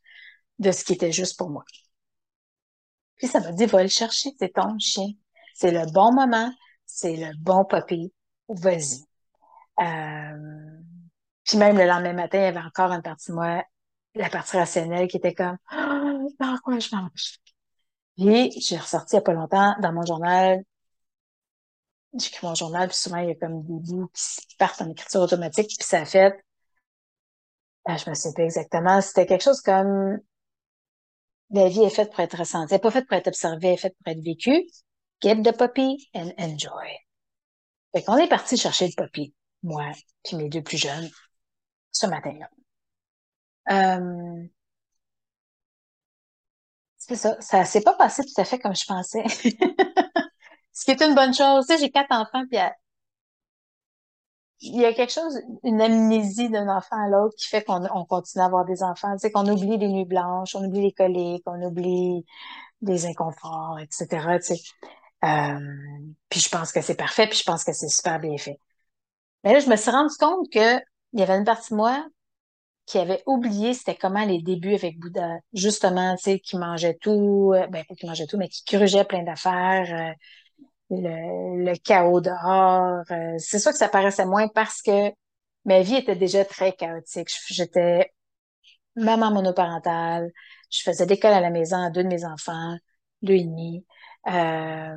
de 0.59 0.71
ce 0.71 0.83
qui 0.85 0.93
était 0.93 1.11
juste 1.11 1.37
pour 1.37 1.49
moi. 1.49 1.65
Puis 3.17 3.27
ça 3.27 3.39
m'a 3.39 3.51
dit, 3.51 3.65
va 3.65 3.83
le 3.83 3.89
chercher, 3.89 4.29
c'est 4.39 4.53
ton 4.53 4.77
chien. 4.79 5.07
C'est 5.53 5.71
le 5.71 5.85
bon 5.91 6.13
moment, 6.13 6.51
c'est 6.85 7.15
le 7.15 7.31
bon 7.39 7.65
papy. 7.65 8.13
Vas-y. 8.49 9.03
Euh, 9.81 10.81
Puis 11.45 11.57
même 11.57 11.77
le 11.77 11.85
lendemain 11.85 12.13
matin, 12.13 12.39
il 12.39 12.43
y 12.43 12.45
avait 12.45 12.59
encore 12.59 12.91
une 12.91 13.01
partie 13.01 13.31
de 13.31 13.35
moi, 13.35 13.63
la 14.15 14.29
partie 14.29 14.57
rationnelle, 14.57 15.07
qui 15.07 15.17
était 15.17 15.33
comme 15.33 15.57
oh, 15.73 16.29
dans 16.39 16.57
quoi 16.63 16.79
je 16.79 16.95
mange? 16.95 17.39
Puis 18.17 18.51
j'ai 18.61 18.77
ressorti 18.77 19.15
il 19.15 19.17
n'y 19.17 19.19
a 19.19 19.23
pas 19.23 19.33
longtemps 19.33 19.75
dans 19.81 19.93
mon 19.93 20.05
journal. 20.05 20.63
J'écris 22.17 22.45
mon 22.47 22.55
journal, 22.55 22.87
puis 22.87 22.97
souvent 22.97 23.17
il 23.17 23.29
y 23.29 23.31
a 23.31 23.35
comme 23.35 23.61
des 23.63 23.91
bouts 23.91 24.09
qui 24.13 24.55
partent 24.57 24.81
en 24.81 24.89
écriture 24.89 25.21
automatique, 25.21 25.67
puis 25.77 25.87
ça 25.87 26.05
fait. 26.05 26.33
Ah, 27.85 27.97
je 27.97 28.09
me 28.09 28.15
sais 28.15 28.33
pas 28.33 28.43
exactement. 28.43 29.01
C'était 29.01 29.25
quelque 29.25 29.43
chose 29.43 29.61
comme 29.61 30.19
la 31.51 31.69
vie 31.69 31.83
est 31.83 31.89
faite 31.89 32.11
pour 32.11 32.19
être 32.21 32.37
ressentie. 32.37 32.73
Elle 32.73 32.77
n'est 32.77 32.81
pas 32.81 32.91
faite 32.91 33.07
pour 33.07 33.17
être 33.17 33.27
observée, 33.27 33.67
elle 33.67 33.73
est 33.73 33.77
faite 33.77 33.95
pour 34.03 34.11
être 34.11 34.23
vécue. 34.23 34.65
Get 35.21 35.41
the 35.43 35.55
puppy 35.55 36.09
and 36.13 36.31
enjoy. 36.37 36.87
Fait 37.93 38.03
qu'on 38.03 38.17
est 38.17 38.27
parti 38.27 38.57
chercher 38.57 38.87
le 38.87 39.05
puppy, 39.05 39.33
moi, 39.63 39.91
puis 40.23 40.35
mes 40.35 40.49
deux 40.49 40.61
plus 40.61 40.77
jeunes, 40.77 41.09
ce 41.91 42.07
matin-là. 42.07 42.49
Euh, 43.69 44.47
c'est 46.97 47.15
ça, 47.15 47.39
ça 47.39 47.65
s'est 47.65 47.81
pas 47.81 47.95
passé 47.95 48.23
tout 48.23 48.41
à 48.41 48.45
fait 48.45 48.59
comme 48.59 48.75
je 48.75 48.85
pensais. 48.85 49.23
Ce 50.75 50.85
qui 50.85 50.91
est 50.91 51.01
une 51.01 51.15
bonne 51.15 51.33
chose. 51.33 51.65
Tu 51.65 51.73
sais, 51.73 51.79
j'ai 51.79 51.89
quatre 51.89 52.11
enfants, 52.11 52.43
puis 52.51 52.59
il 54.61 54.75
y 54.75 54.85
a 54.85 54.93
quelque 54.93 55.11
chose, 55.11 55.39
une 55.63 55.81
amnésie 55.81 56.49
d'un 56.49 56.67
enfant 56.69 56.97
à 56.97 57.09
l'autre 57.09 57.35
qui 57.37 57.47
fait 57.47 57.63
qu'on 57.63 57.85
on 57.93 58.05
continue 58.05 58.41
à 58.41 58.45
avoir 58.45 58.65
des 58.65 58.83
enfants. 58.83 59.13
Tu 59.13 59.19
sais, 59.19 59.31
qu'on 59.31 59.47
oublie 59.47 59.77
les 59.77 59.87
nuits 59.87 60.05
blanches, 60.05 60.55
on 60.55 60.63
oublie 60.65 60.81
les 60.81 60.91
coliques, 60.91 61.43
on 61.45 61.61
oublie 61.61 62.25
les 62.81 63.05
inconforts, 63.05 63.79
etc. 63.79 64.39
Tu 64.39 64.55
sais. 64.55 64.61
Euh, 65.23 65.59
puis 66.29 66.39
je 66.39 66.49
pense 66.49 66.71
que 66.71 66.81
c'est 66.81 66.95
parfait, 66.95 67.27
puis 67.27 67.37
je 67.39 67.43
pense 67.43 67.63
que 67.63 67.73
c'est 67.73 67.89
super 67.89 68.19
bien 68.19 68.37
fait. 68.37 68.59
Mais 69.43 69.53
là, 69.53 69.59
je 69.59 69.69
me 69.69 69.75
suis 69.75 69.91
rendu 69.91 70.15
compte 70.19 70.49
que 70.51 70.77
il 71.13 71.19
y 71.19 71.23
avait 71.23 71.37
une 71.37 71.45
partie 71.45 71.71
de 71.71 71.77
moi 71.77 72.05
qui 72.85 72.99
avait 72.99 73.23
oublié 73.25 73.73
c'était 73.73 73.95
comment 73.95 74.25
les 74.25 74.41
débuts 74.41 74.75
avec 74.75 74.99
Bouddha. 74.99 75.37
Justement, 75.53 76.15
tu 76.17 76.23
sais, 76.23 76.39
qui 76.39 76.57
mangeait 76.57 76.97
tout, 77.01 77.53
euh, 77.55 77.67
ben 77.67 77.83
pas 77.85 77.95
qui 77.95 78.05
mangeait 78.05 78.27
tout, 78.27 78.37
mais 78.37 78.49
qui 78.49 78.63
grugeait 78.75 79.05
plein 79.05 79.23
d'affaires, 79.23 80.11
euh, 80.11 80.13
le, 80.89 81.63
le, 81.65 81.75
chaos 81.77 82.21
dehors. 82.21 83.03
Euh, 83.11 83.35
c'est 83.39 83.59
sûr 83.59 83.71
que 83.71 83.77
ça 83.77 83.89
paraissait 83.89 84.25
moins 84.25 84.47
parce 84.47 84.81
que 84.81 85.11
ma 85.65 85.81
vie 85.81 85.95
était 85.95 86.15
déjà 86.15 86.45
très 86.45 86.73
chaotique. 86.73 87.29
J'étais 87.49 88.11
maman 88.95 89.31
monoparentale, 89.31 90.31
je 90.71 90.81
faisais 90.83 91.05
l'école 91.05 91.33
à 91.33 91.41
la 91.41 91.49
maison 91.49 91.77
à 91.77 91.89
deux 91.89 92.03
de 92.03 92.07
mes 92.09 92.25
enfants, 92.25 92.77
deux 93.21 93.35
et 93.35 93.43
demi. 93.43 93.85
Euh, 94.27 94.95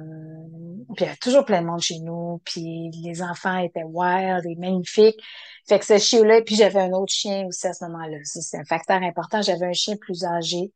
puis 0.95 1.05
il 1.05 1.07
y 1.07 1.09
avait 1.09 1.17
toujours 1.17 1.45
plein 1.45 1.61
de 1.61 1.67
monde 1.67 1.81
chez 1.81 1.99
nous, 2.01 2.41
puis 2.45 2.91
les 3.05 3.23
enfants 3.23 3.59
étaient 3.59 3.85
wild 3.85 4.45
et 4.47 4.57
magnifiques. 4.57 5.21
Fait 5.69 5.79
que 5.79 5.85
ce 5.85 5.99
chien-là, 5.99 6.43
puis 6.43 6.55
j'avais 6.57 6.81
un 6.81 6.93
autre 6.93 7.13
chien 7.13 7.47
aussi 7.47 7.67
à 7.67 7.75
ce 7.75 7.85
moment-là. 7.87 8.19
c'est 8.25 8.57
un 8.57 8.65
facteur 8.65 9.03
important. 9.03 9.43
J'avais 9.43 9.67
un 9.67 9.73
chien 9.73 9.97
plus 9.97 10.25
âgé 10.25 10.73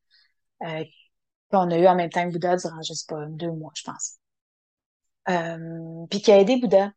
euh, 0.64 0.84
qu'on 1.50 1.70
a 1.70 1.78
eu 1.78 1.86
en 1.86 1.94
même 1.94 2.10
temps 2.10 2.26
que 2.26 2.32
Bouddha 2.32 2.56
durant, 2.56 2.82
je 2.82 2.94
sais 2.94 3.06
pas, 3.08 3.24
deux 3.28 3.50
mois, 3.52 3.72
je 3.74 3.82
pense. 3.84 4.18
Euh, 5.28 6.06
puis 6.10 6.20
qui 6.20 6.32
a 6.32 6.38
aidé 6.38 6.56
Bouddha. 6.56 6.92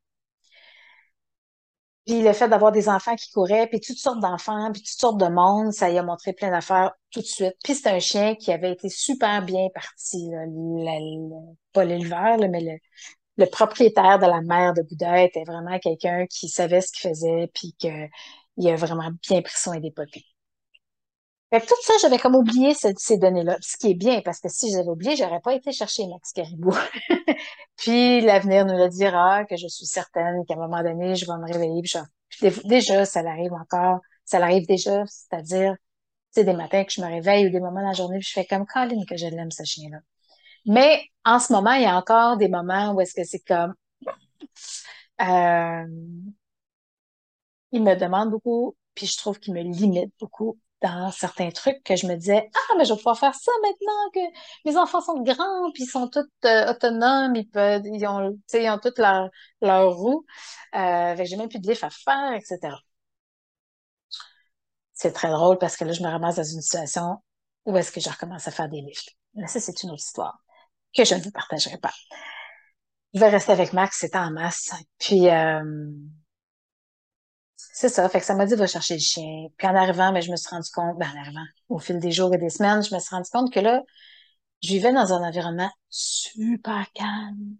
Puis 2.05 2.22
le 2.22 2.34
fait 2.34 2.48
d'avoir 2.48 2.72
des 2.72 2.88
enfants 2.88 3.15
qui 3.15 3.32
couraient, 3.32 3.67
puis 3.67 3.79
toutes 3.79 3.98
sortes 3.98 4.20
d'enfants, 4.20 4.72
puis 4.72 4.82
toutes 4.84 5.00
sortes 5.00 5.20
de 5.20 5.27
monde, 5.27 5.74
ça 5.74 5.89
y 5.89 5.98
a 5.98 6.03
montré 6.03 6.34
plein 6.34 6.51
d'affaires 6.51 6.94
tout 7.12 7.22
de 7.22 7.25
suite. 7.25 7.55
Puis 7.63 7.74
c'est 7.74 7.89
un 7.89 8.00
chien 8.00 8.36
qui 8.36 8.51
avait 8.51 8.74
été 8.74 8.89
super 8.89 9.44
bien 9.44 9.67
parti. 9.74 10.29
Là. 10.29 10.46
pas 11.74 11.84
l'éleveur, 11.84 12.38
mais 12.38 12.79
le, 13.38 13.46
propriétaire 13.48 14.20
de 14.20 14.27
la 14.27 14.41
mère 14.41 14.74
de 14.74 14.84
Bouddha 14.84 15.24
était 15.24 15.44
vraiment 15.46 15.79
quelqu'un 15.79 16.27
qui 16.27 16.48
savait 16.48 16.82
ce 16.82 16.91
qu'il 16.91 17.10
faisait, 17.10 17.50
puis 17.53 17.74
qu'il 17.79 18.70
a 18.70 18.75
vraiment 18.75 19.10
bien 19.27 19.41
pris 19.41 19.58
soin 19.58 19.79
des 19.79 19.91
popis. 19.91 20.35
Fait 21.51 21.61
que 21.61 21.67
tout 21.67 21.75
ça, 21.83 21.93
j'avais 22.01 22.17
comme 22.17 22.35
oublié 22.35 22.73
ces 22.73 23.17
données-là. 23.17 23.57
Ce 23.61 23.77
qui 23.77 23.91
est 23.91 23.95
bien, 23.95 24.21
parce 24.21 24.39
que 24.39 24.49
si 24.49 24.71
j'avais 24.71 24.89
oublié, 24.89 25.15
j'aurais 25.15 25.39
pas 25.41 25.53
été 25.53 25.71
chercher 25.71 26.07
Max 26.07 26.31
Caribou. 26.33 26.71
puis 27.77 28.21
l'avenir 28.21 28.65
nous 28.65 28.77
le 28.77 28.89
dira, 28.89 29.45
que 29.45 29.55
je 29.55 29.67
suis 29.67 29.85
certaine 29.85 30.43
qu'à 30.47 30.55
un 30.55 30.57
moment 30.57 30.81
donné, 30.81 31.15
je 31.15 31.25
vais 31.25 31.37
me 31.37 31.45
réveiller. 31.45 31.81
Puis, 32.29 32.49
déjà, 32.65 33.05
ça 33.05 33.21
l'arrive 33.21 33.53
encore. 33.53 33.99
Ça 34.25 34.39
l'arrive 34.39 34.65
déjà, 34.67 35.05
c'est-à-dire, 35.05 35.75
c'est 36.31 36.43
des 36.43 36.53
matins 36.53 36.83
que 36.83 36.91
je 36.91 37.01
me 37.01 37.07
réveille 37.07 37.47
ou 37.47 37.49
des 37.51 37.59
moments 37.59 37.81
dans 37.81 37.87
la 37.87 37.93
journée, 37.93 38.17
puis 38.19 38.27
je 38.27 38.33
fais 38.33 38.45
comme 38.45 38.65
Colin 38.65 39.05
que 39.07 39.15
je 39.15 39.27
l'aime, 39.27 39.51
ce 39.51 39.63
chien-là. 39.63 39.99
Mais 40.65 41.03
en 41.25 41.39
ce 41.39 41.53
moment, 41.53 41.73
il 41.73 41.83
y 41.83 41.85
a 41.85 41.95
encore 41.95 42.37
des 42.37 42.49
moments 42.49 42.93
où 42.93 43.01
est-ce 43.01 43.13
que 43.13 43.23
c'est 43.23 43.39
comme... 43.39 43.75
Euh, 45.21 45.85
il 47.71 47.83
me 47.83 47.95
demande 47.95 48.31
beaucoup, 48.31 48.75
puis 48.95 49.05
je 49.05 49.17
trouve 49.17 49.39
qu'il 49.39 49.53
me 49.53 49.61
limite 49.61 50.11
beaucoup 50.19 50.57
dans 50.88 51.12
certains 51.12 51.51
trucs 51.51 51.84
que 51.84 51.96
je 51.96 52.08
me 52.08 52.15
disais 52.15 52.50
ah 52.54 52.74
mais 52.77 52.86
je 52.86 52.94
vais 52.94 52.98
pouvoir 52.98 53.18
faire 53.20 53.36
ça 53.36 53.51
maintenant 53.62 54.10
que 54.13 54.20
mes 54.65 54.77
enfants 54.77 55.01
sont 55.01 55.22
grands 55.22 55.72
puis 55.74 55.84
ils 55.84 55.89
sont 55.89 56.08
tous 56.10 56.25
euh, 56.46 56.72
autonomes 56.72 57.36
ils 57.36 57.50
peuvent 57.50 57.84
ils 57.86 58.06
ont 58.08 58.38
ils 58.54 58.70
ont 58.70 58.80
toutes 58.80 59.00
leur 59.00 59.30
leur 59.62 59.94
roue 59.96 60.25
euh, 60.75 61.15
j'ai 61.24 61.38
même 61.38 61.50
plus 61.50 61.60
de 61.60 61.68
livres 61.68 61.86
à 61.86 61.89
faire 61.89 62.34
etc 62.34 62.75
c'est 64.94 65.12
très 65.12 65.30
drôle 65.30 65.58
parce 65.60 65.77
que 65.77 65.86
là 65.86 65.94
je 65.94 66.01
me 66.01 66.08
ramasse 66.08 66.38
dans 66.38 66.44
une 66.44 66.62
situation 66.62 67.18
où 67.65 67.77
est-ce 67.77 67.92
que 67.92 68.00
je 68.00 68.10
recommence 68.10 68.48
à 68.48 68.51
faire 68.51 68.70
des 68.70 68.82
livres. 68.82 69.01
Mais 69.34 69.48
ça 69.48 69.60
c'est 69.60 69.84
une 69.84 69.92
autre 69.92 70.04
histoire 70.04 70.39
que 70.96 71.04
je 71.04 71.15
ne 71.15 71.22
vous 71.22 71.32
partagerai 71.32 71.77
pas. 71.77 71.94
Je 73.13 73.20
vais 73.20 73.30
rester 73.30 73.51
avec 73.51 73.74
Max 73.74 73.98
c'est 74.00 74.15
en 74.15 74.32
masse. 74.32 74.72
Puis 74.98 75.30
euh, 75.30 75.92
c'est 77.75 77.89
ça. 77.89 78.08
Fait 78.08 78.22
que 78.22 78.25
ça 78.25 78.36
m'a 78.36 78.46
dit, 78.46 78.55
va 78.55 78.67
chercher 78.67 78.94
le 78.94 79.01
chien. 79.01 79.48
Puis 79.58 79.67
en 79.67 79.75
arrivant, 79.75 80.13
mais 80.13 80.22
ben, 80.22 80.27
je 80.27 80.32
me 80.32 80.38
suis 80.38 80.48
rendu 80.50 80.70
compte, 80.74 80.98
ben, 80.98 81.08
en 81.13 81.20
arrivant, 81.20 81.44
au 81.67 81.77
fil 81.77 82.00
des 82.00 82.12
jours 82.13 82.34
et 82.34 82.38
des 82.38 82.50
semaines, 82.50 82.82
je 82.82 82.96
me 82.96 83.00
suis 83.01 83.13
rendu 83.13 83.29
compte 83.29 83.51
que 83.51 83.60
là, 83.60 83.84
je 84.63 84.70
vivais 84.70 84.94
dans 84.94 85.12
un 85.13 85.27
environnement 85.27 85.70
super 85.89 86.86
calme. 86.94 87.58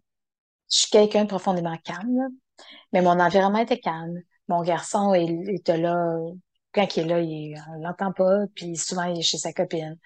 Je 0.72 0.78
suis 0.78 0.90
quelqu'un 0.90 1.24
de 1.24 1.28
profondément 1.28 1.78
calme, 1.84 2.30
mais 2.94 3.02
mon 3.02 3.20
environnement 3.20 3.60
était 3.60 3.80
calme. 3.80 4.22
Mon 4.48 4.62
garçon, 4.62 5.14
il, 5.16 5.50
était 5.50 5.78
là, 5.78 6.18
quand 6.74 6.96
il 6.96 7.04
est 7.04 7.08
là, 7.08 7.20
il, 7.20 7.62
on 7.72 7.82
l'entend 7.82 8.14
pas, 8.14 8.46
puis 8.56 8.78
souvent, 8.78 9.04
il 9.04 9.20
est 9.20 9.22
chez 9.22 9.38
sa 9.38 9.52
copine. 9.52 9.98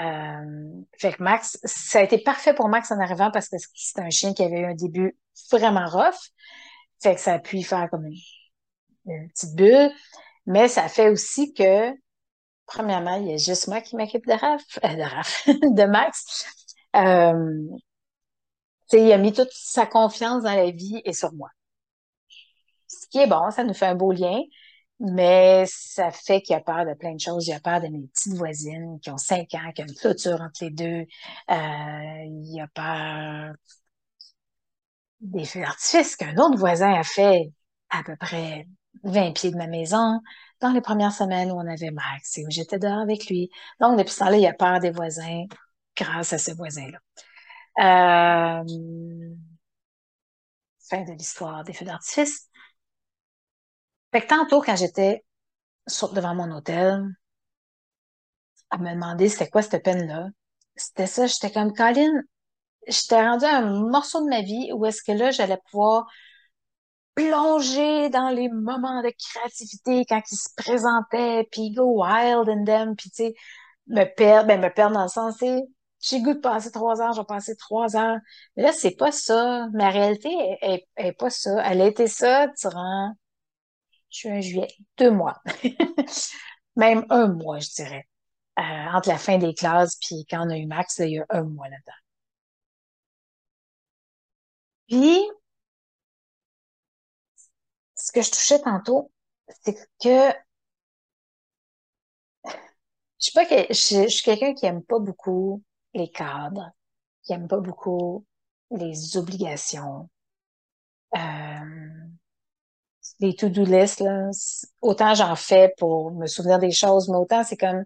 Euh, 0.00 0.82
fait 0.98 1.12
que 1.12 1.22
Max, 1.22 1.60
ça 1.62 2.00
a 2.00 2.02
été 2.02 2.18
parfait 2.18 2.54
pour 2.54 2.68
Max 2.68 2.90
en 2.90 2.98
arrivant 2.98 3.30
parce 3.30 3.48
que 3.48 3.56
c'est 3.72 4.00
un 4.00 4.10
chien 4.10 4.34
qui 4.34 4.42
avait 4.42 4.62
eu 4.62 4.64
un 4.64 4.74
début 4.74 5.16
vraiment 5.52 5.86
rough. 5.86 6.32
Fait 7.00 7.14
que 7.14 7.20
ça 7.20 7.34
a 7.34 7.38
pu 7.38 7.62
faire 7.62 7.88
comme 7.88 8.06
une 8.06 8.18
une 9.06 9.28
petite 9.28 9.54
bulle, 9.54 9.90
mais 10.46 10.68
ça 10.68 10.88
fait 10.88 11.08
aussi 11.08 11.52
que, 11.54 11.92
premièrement, 12.66 13.16
il 13.16 13.28
y 13.28 13.34
a 13.34 13.36
juste 13.36 13.68
moi 13.68 13.80
qui 13.80 13.96
m'occupe 13.96 14.26
de 14.26 14.32
Raph, 14.32 14.78
euh, 14.84 14.94
de 14.96 15.02
Raph, 15.02 15.46
de 15.48 15.84
Max. 15.84 16.46
Euh, 16.96 17.68
il 18.92 19.12
a 19.12 19.18
mis 19.18 19.32
toute 19.32 19.50
sa 19.52 19.86
confiance 19.86 20.44
dans 20.44 20.54
la 20.54 20.70
vie 20.70 21.00
et 21.04 21.12
sur 21.12 21.32
moi. 21.32 21.48
Ce 22.86 23.06
qui 23.08 23.18
est 23.18 23.26
bon, 23.26 23.50
ça 23.50 23.64
nous 23.64 23.74
fait 23.74 23.86
un 23.86 23.94
beau 23.94 24.12
lien, 24.12 24.40
mais 25.00 25.64
ça 25.66 26.10
fait 26.10 26.40
qu'il 26.42 26.54
a 26.56 26.60
peur 26.60 26.86
de 26.86 26.94
plein 26.94 27.14
de 27.14 27.20
choses. 27.20 27.46
Il 27.48 27.52
a 27.52 27.60
peur 27.60 27.80
de 27.80 27.88
mes 27.88 28.06
petites 28.08 28.34
voisines 28.34 28.98
qui 29.00 29.10
ont 29.10 29.16
cinq 29.18 29.54
ans, 29.54 29.72
qui 29.74 29.82
ont 29.82 29.86
une 29.86 29.94
clôture 29.94 30.40
entre 30.40 30.64
les 30.64 30.70
deux. 30.70 31.06
Euh, 31.50 32.24
il 32.26 32.60
a 32.60 32.68
peur 32.68 33.54
des 35.20 35.44
feux 35.44 35.60
d'artifice 35.60 36.16
qu'un 36.16 36.36
autre 36.36 36.58
voisin 36.58 36.92
a 36.92 37.02
fait 37.02 37.50
à 37.90 38.02
peu 38.04 38.16
près 38.16 38.66
20 39.02 39.32
pieds 39.32 39.50
de 39.50 39.56
ma 39.56 39.66
maison 39.66 40.20
dans 40.60 40.70
les 40.70 40.80
premières 40.80 41.12
semaines 41.12 41.50
où 41.50 41.56
on 41.56 41.66
avait 41.66 41.90
Max 41.90 42.38
et 42.38 42.46
où 42.46 42.50
j'étais 42.50 42.78
dehors 42.78 43.00
avec 43.00 43.26
lui. 43.26 43.50
Donc, 43.80 43.98
depuis 43.98 44.12
ce 44.12 44.20
temps-là, 44.20 44.36
il 44.36 44.46
a 44.46 44.54
peur 44.54 44.80
des 44.80 44.90
voisins 44.90 45.44
grâce 45.96 46.32
à 46.32 46.38
ce 46.38 46.52
voisin-là. 46.52 46.98
Euh, 47.78 48.64
fin 50.88 51.02
de 51.02 51.12
l'histoire 51.12 51.64
des 51.64 51.72
feux 51.72 51.84
d'artifice. 51.84 52.48
Fait 54.12 54.22
que 54.22 54.28
tantôt, 54.28 54.62
quand 54.62 54.76
j'étais 54.76 55.24
devant 56.12 56.34
mon 56.34 56.50
hôtel, 56.52 57.04
à 58.70 58.78
me 58.78 58.92
demander 58.92 59.28
c'était 59.28 59.48
quoi 59.48 59.62
cette 59.62 59.82
peine-là, 59.82 60.28
c'était 60.76 61.06
ça, 61.06 61.26
j'étais 61.26 61.52
comme, 61.52 61.72
Colin, 61.72 62.22
j'étais 62.86 63.20
rendu 63.26 63.44
à 63.44 63.58
un 63.58 63.88
morceau 63.88 64.24
de 64.24 64.28
ma 64.28 64.42
vie 64.42 64.70
où 64.72 64.84
est-ce 64.86 65.02
que 65.02 65.12
là, 65.12 65.30
j'allais 65.30 65.58
pouvoir 65.70 66.06
plonger 67.14 68.10
dans 68.10 68.30
les 68.30 68.48
moments 68.48 69.02
de 69.02 69.10
créativité 69.10 70.04
quand 70.08 70.22
ils 70.30 70.36
se 70.36 70.48
présentaient, 70.56 71.48
puis 71.52 71.72
go 71.72 72.02
wild 72.02 72.48
in 72.48 72.64
them, 72.64 72.96
puis 72.96 73.10
tu 73.10 73.24
sais, 73.24 73.34
me 73.88 74.04
perdre, 74.04 74.48
ben 74.48 74.60
me 74.60 74.68
perdre 74.72 74.94
dans 74.94 75.04
le 75.04 75.08
sens, 75.08 75.36
c'est 75.38 75.62
j'ai 76.04 76.20
goût 76.20 76.34
de 76.34 76.40
passer 76.40 76.70
trois 76.70 77.00
heures, 77.00 77.12
je 77.14 77.20
vais 77.20 77.26
passer 77.26 77.56
trois 77.56 77.96
heures. 77.96 78.18
Mais 78.56 78.62
là, 78.64 78.72
c'est 78.72 78.96
pas 78.96 79.10
ça. 79.12 79.68
Ma 79.72 79.90
réalité 79.90 80.28
est, 80.60 80.86
est, 80.96 81.12
pas 81.12 81.30
ça. 81.30 81.62
Elle 81.64 81.80
a 81.80 81.86
été 81.86 82.06
ça 82.08 82.48
durant 82.60 83.14
juin, 84.10 84.40
juillet, 84.40 84.68
deux 84.98 85.10
mois. 85.10 85.42
Même 86.76 87.06
un 87.10 87.28
mois, 87.28 87.58
je 87.60 87.70
dirais. 87.70 88.06
Euh, 88.58 88.62
entre 88.62 89.08
la 89.08 89.18
fin 89.18 89.38
des 89.38 89.54
classes 89.54 89.96
puis 89.96 90.26
quand 90.30 90.46
on 90.46 90.50
a 90.50 90.56
eu 90.56 90.66
Max, 90.66 90.98
il 91.00 91.10
y 91.10 91.18
a 91.18 91.26
un 91.30 91.42
mois 91.44 91.68
là-dedans. 91.68 91.92
Puis, 94.88 95.20
que 98.14 98.22
je 98.22 98.30
touchais 98.30 98.60
tantôt, 98.60 99.10
c'est 99.64 99.74
que 100.02 100.34
je 103.18 103.30
sais 103.30 103.32
pas 103.34 103.46
que 103.46 103.72
je, 103.72 104.08
suis 104.08 104.22
quelqu'un 104.22 104.54
qui 104.54 104.66
aime 104.66 104.82
pas 104.82 104.98
beaucoup 104.98 105.62
les 105.94 106.10
cadres, 106.10 106.70
qui 107.22 107.32
aime 107.32 107.48
pas 107.48 107.60
beaucoup 107.60 108.26
les 108.70 109.16
obligations. 109.16 110.10
Euh, 111.16 111.20
les 113.20 113.34
to-do 113.36 113.64
lists, 113.64 114.00
là, 114.00 114.30
autant 114.82 115.14
j'en 115.14 115.36
fais 115.36 115.72
pour 115.78 116.10
me 116.12 116.26
souvenir 116.26 116.58
des 116.58 116.72
choses, 116.72 117.08
mais 117.08 117.16
autant 117.16 117.44
c'est 117.44 117.56
comme 117.56 117.84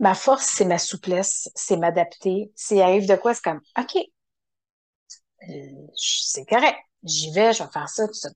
ma 0.00 0.14
force, 0.14 0.46
c'est 0.46 0.64
ma 0.64 0.78
souplesse, 0.78 1.50
c'est 1.54 1.76
m'adapter. 1.76 2.52
S'il 2.56 2.80
arrive 2.82 3.08
de 3.08 3.16
quoi, 3.16 3.34
c'est 3.34 3.42
comme 3.42 3.60
OK, 3.78 3.96
euh, 5.48 5.86
c'est 5.96 6.44
correct, 6.46 6.78
j'y 7.04 7.32
vais, 7.32 7.52
je 7.52 7.62
vais 7.62 7.70
faire 7.70 7.88
ça, 7.88 8.06
tout 8.06 8.14
ça. 8.14 8.30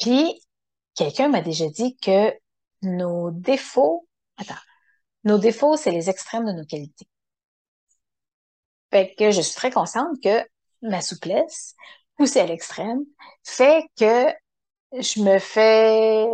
Puis 0.00 0.42
quelqu'un 0.94 1.28
m'a 1.28 1.40
déjà 1.40 1.68
dit 1.68 1.96
que 1.96 2.32
nos 2.82 3.30
défauts, 3.30 4.08
attends, 4.36 4.54
nos 5.24 5.38
défauts, 5.38 5.76
c'est 5.76 5.90
les 5.90 6.10
extrêmes 6.10 6.46
de 6.46 6.52
nos 6.52 6.66
qualités. 6.66 7.06
Fait 8.90 9.14
que 9.18 9.30
je 9.30 9.40
suis 9.40 9.54
très 9.54 9.70
consciente 9.70 10.20
que 10.22 10.46
ma 10.82 11.00
souplesse, 11.00 11.74
poussée 12.16 12.40
à 12.40 12.46
l'extrême, 12.46 13.00
fait 13.42 13.84
que 13.98 14.32
je 14.92 15.20
me 15.22 15.38
fais, 15.38 16.26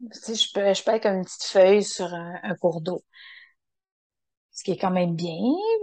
je 0.00 0.52
peux, 0.52 0.74
je 0.74 0.82
peux 0.82 0.90
être 0.90 1.02
comme 1.02 1.16
une 1.16 1.24
petite 1.24 1.44
feuille 1.44 1.84
sur 1.84 2.12
un 2.12 2.54
cours 2.60 2.80
d'eau. 2.80 3.02
Qui 4.66 4.72
est 4.72 4.76
quand 4.76 4.90
même 4.90 5.14
bien, 5.14 5.38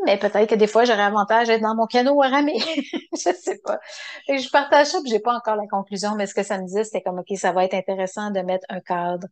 mais 0.05 0.19
peut-être 0.19 0.49
que 0.49 0.55
des 0.55 0.67
fois, 0.67 0.83
j'aurais 0.83 1.03
avantage 1.03 1.47
d'être 1.47 1.61
dans 1.61 1.73
mon 1.73 1.85
canot 1.85 2.21
à 2.21 2.27
ramer. 2.27 2.59
Je 3.13 3.33
sais 3.33 3.61
pas. 3.63 3.79
Que 4.27 4.37
je 4.37 4.49
partage 4.49 4.87
ça, 4.87 4.99
puis 5.01 5.09
j'ai 5.09 5.21
pas 5.21 5.33
encore 5.33 5.55
la 5.55 5.67
conclusion, 5.67 6.15
mais 6.15 6.27
ce 6.27 6.33
que 6.33 6.43
ça 6.43 6.57
me 6.57 6.65
disait, 6.65 6.83
c'était 6.83 7.01
comme, 7.01 7.19
OK, 7.19 7.37
ça 7.37 7.53
va 7.53 7.63
être 7.63 7.75
intéressant 7.75 8.29
de 8.31 8.41
mettre 8.41 8.65
un 8.67 8.81
cadre 8.81 9.25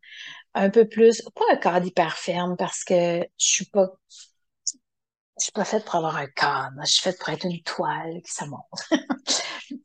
un 0.54 0.70
peu 0.70 0.88
plus, 0.88 1.22
pas 1.36 1.44
un 1.52 1.58
cadre 1.58 1.86
hyper 1.86 2.14
ferme, 2.18 2.56
parce 2.56 2.86
que 2.86 3.20
je 3.20 3.46
suis 3.46 3.66
pas, 3.66 3.90
je 5.38 5.44
suis 5.44 5.52
pas 5.52 5.66
faite 5.66 5.84
pour 5.84 5.96
avoir 5.96 6.16
un 6.16 6.28
cadre. 6.28 6.80
Je 6.86 6.94
suis 6.94 7.02
faite 7.02 7.20
pour 7.20 7.28
être 7.28 7.44
une 7.46 7.62
toile 7.64 8.22
qui 8.26 8.32
se 8.32 8.46
montre. 8.46 8.90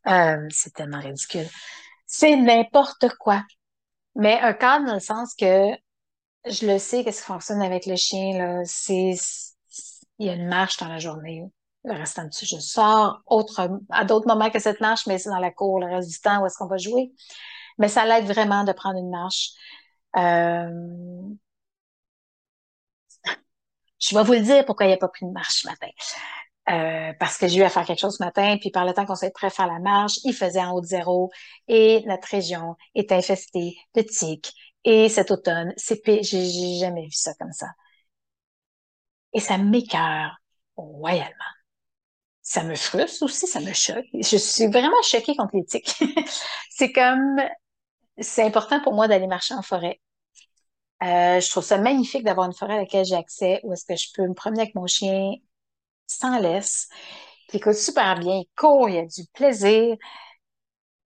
Euh, 0.09 0.47
c'est 0.51 0.73
tellement 0.73 1.01
ridicule. 1.01 1.49
C'est 2.07 2.37
n'importe 2.37 3.09
quoi. 3.19 3.43
Mais 4.15 4.39
un 4.41 4.53
cadre 4.53 4.87
dans 4.87 4.95
le 4.95 5.01
sens 5.01 5.35
que 5.35 5.71
je 6.49 6.67
le 6.67 6.79
sais 6.79 7.05
qu'est-ce 7.05 7.21
qui 7.21 7.27
fonctionne 7.27 7.63
avec 7.63 7.87
le 7.87 7.97
chien, 7.97 8.39
là. 8.39 8.63
C'est, 8.65 9.15
il 10.19 10.27
y 10.27 10.31
a 10.31 10.35
une 10.35 10.49
marche 10.49 10.79
dans 10.79 10.89
la 10.89 10.99
journée. 10.99 11.45
Le 11.85 11.95
restant 11.95 12.25
du 12.25 12.31
je 12.43 12.59
sors 12.59 13.21
autre, 13.27 13.69
à 13.91 14.05
d'autres 14.05 14.27
moments 14.27 14.51
que 14.51 14.59
cette 14.59 14.81
marche, 14.81 15.07
mais 15.07 15.19
c'est 15.19 15.31
dans 15.31 15.39
la 15.39 15.53
cour 15.53 15.79
le 15.79 15.87
reste 15.87 16.11
du 16.11 16.19
temps 16.19 16.43
où 16.43 16.47
est-ce 16.47 16.57
qu'on 16.59 16.67
va 16.67 16.79
jouer. 16.79 17.13
Mais 17.79 17.89
ça 17.89 18.05
l'aide 18.07 18.27
vraiment 18.27 18.65
de 18.65 18.73
prendre 18.73 18.99
une 18.99 19.11
marche. 19.11 19.51
Euh, 20.17 20.71
je 24.01 24.17
vais 24.17 24.23
vous 24.25 24.33
le 24.33 24.41
dire 24.41 24.65
pourquoi 24.65 24.87
il 24.87 24.91
n'a 24.91 24.97
pas 24.97 25.09
pris 25.09 25.25
une 25.27 25.33
marche 25.33 25.63
ce 25.63 25.69
matin. 25.69 25.89
Euh, 26.69 27.13
parce 27.21 27.39
que 27.39 27.47
j'ai 27.47 27.61
eu 27.61 27.63
à 27.63 27.69
faire 27.69 27.85
quelque 27.85 28.01
chose 28.01 28.17
ce 28.17 28.25
matin, 28.25 28.57
puis 28.61 28.71
par 28.71 28.85
le 28.85 28.93
temps 28.93 29.07
qu'on 29.07 29.15
s'est 29.15 29.31
prêt 29.31 29.47
à 29.47 29.51
faire 29.51 29.69
la 29.69 29.79
marche, 29.79 30.15
il 30.25 30.33
faisait 30.35 30.61
en 30.61 30.73
haut 30.73 30.81
de 30.81 30.87
zéro 30.87 31.31
et 31.69 32.03
notre 32.07 32.27
région 32.29 32.75
est 32.97 33.13
infestée 33.13 33.77
de 33.95 34.03
tiques. 34.03 34.53
Et 34.83 35.09
cet 35.09 35.31
automne, 35.31 35.73
c'est 35.77 36.01
j'ai 36.23 36.79
jamais 36.79 37.05
vu 37.05 37.13
ça 37.13 37.35
comme 37.39 37.53
ça. 37.53 37.67
Et 39.37 39.41
ça 39.41 39.59
m'écœure 39.59 40.37
royalement. 40.77 41.53
Ça 42.43 42.65
me 42.65 42.75
frustre 42.75 43.25
aussi, 43.25 43.47
ça 43.47 43.61
me 43.61 43.73
choque. 43.73 44.07
Je 44.15 44.37
suis 44.37 44.67
vraiment 44.69 45.03
choquée 45.05 45.37
contre 45.37 45.57
les 45.57 45.65
tiques. 45.65 45.95
C'est 46.71 46.93
comme, 46.93 47.41
c'est 48.19 48.43
important 48.45 48.81
pour 48.83 48.95
moi 48.95 49.09
d'aller 49.09 49.27
marcher 49.27 49.55
en 49.55 49.63
forêt. 49.63 50.01
Euh, 51.03 51.41
je 51.41 51.51
trouve 51.51 51.65
ça 51.65 51.79
magnifique 51.79 52.25
d'avoir 52.25 52.47
une 52.47 52.55
forêt 52.55 52.75
à 52.75 52.79
laquelle 52.79 53.05
j'ai 53.05 53.17
accès, 53.17 53.61
où 53.65 53.73
est-ce 53.73 53.85
que 53.85 53.97
je 53.97 54.09
peux 54.15 54.27
me 54.27 54.35
promener 54.35 54.63
avec 54.63 54.75
mon 54.75 54.87
chien 54.87 55.33
sans 56.07 56.39
laisse, 56.39 56.89
qui 57.49 57.59
écoute 57.59 57.75
super 57.75 58.19
bien, 58.19 58.37
il 58.37 58.49
court, 58.57 58.89
il 58.89 58.97
y 58.97 58.99
a 58.99 59.07
du 59.07 59.25
plaisir. 59.35 59.97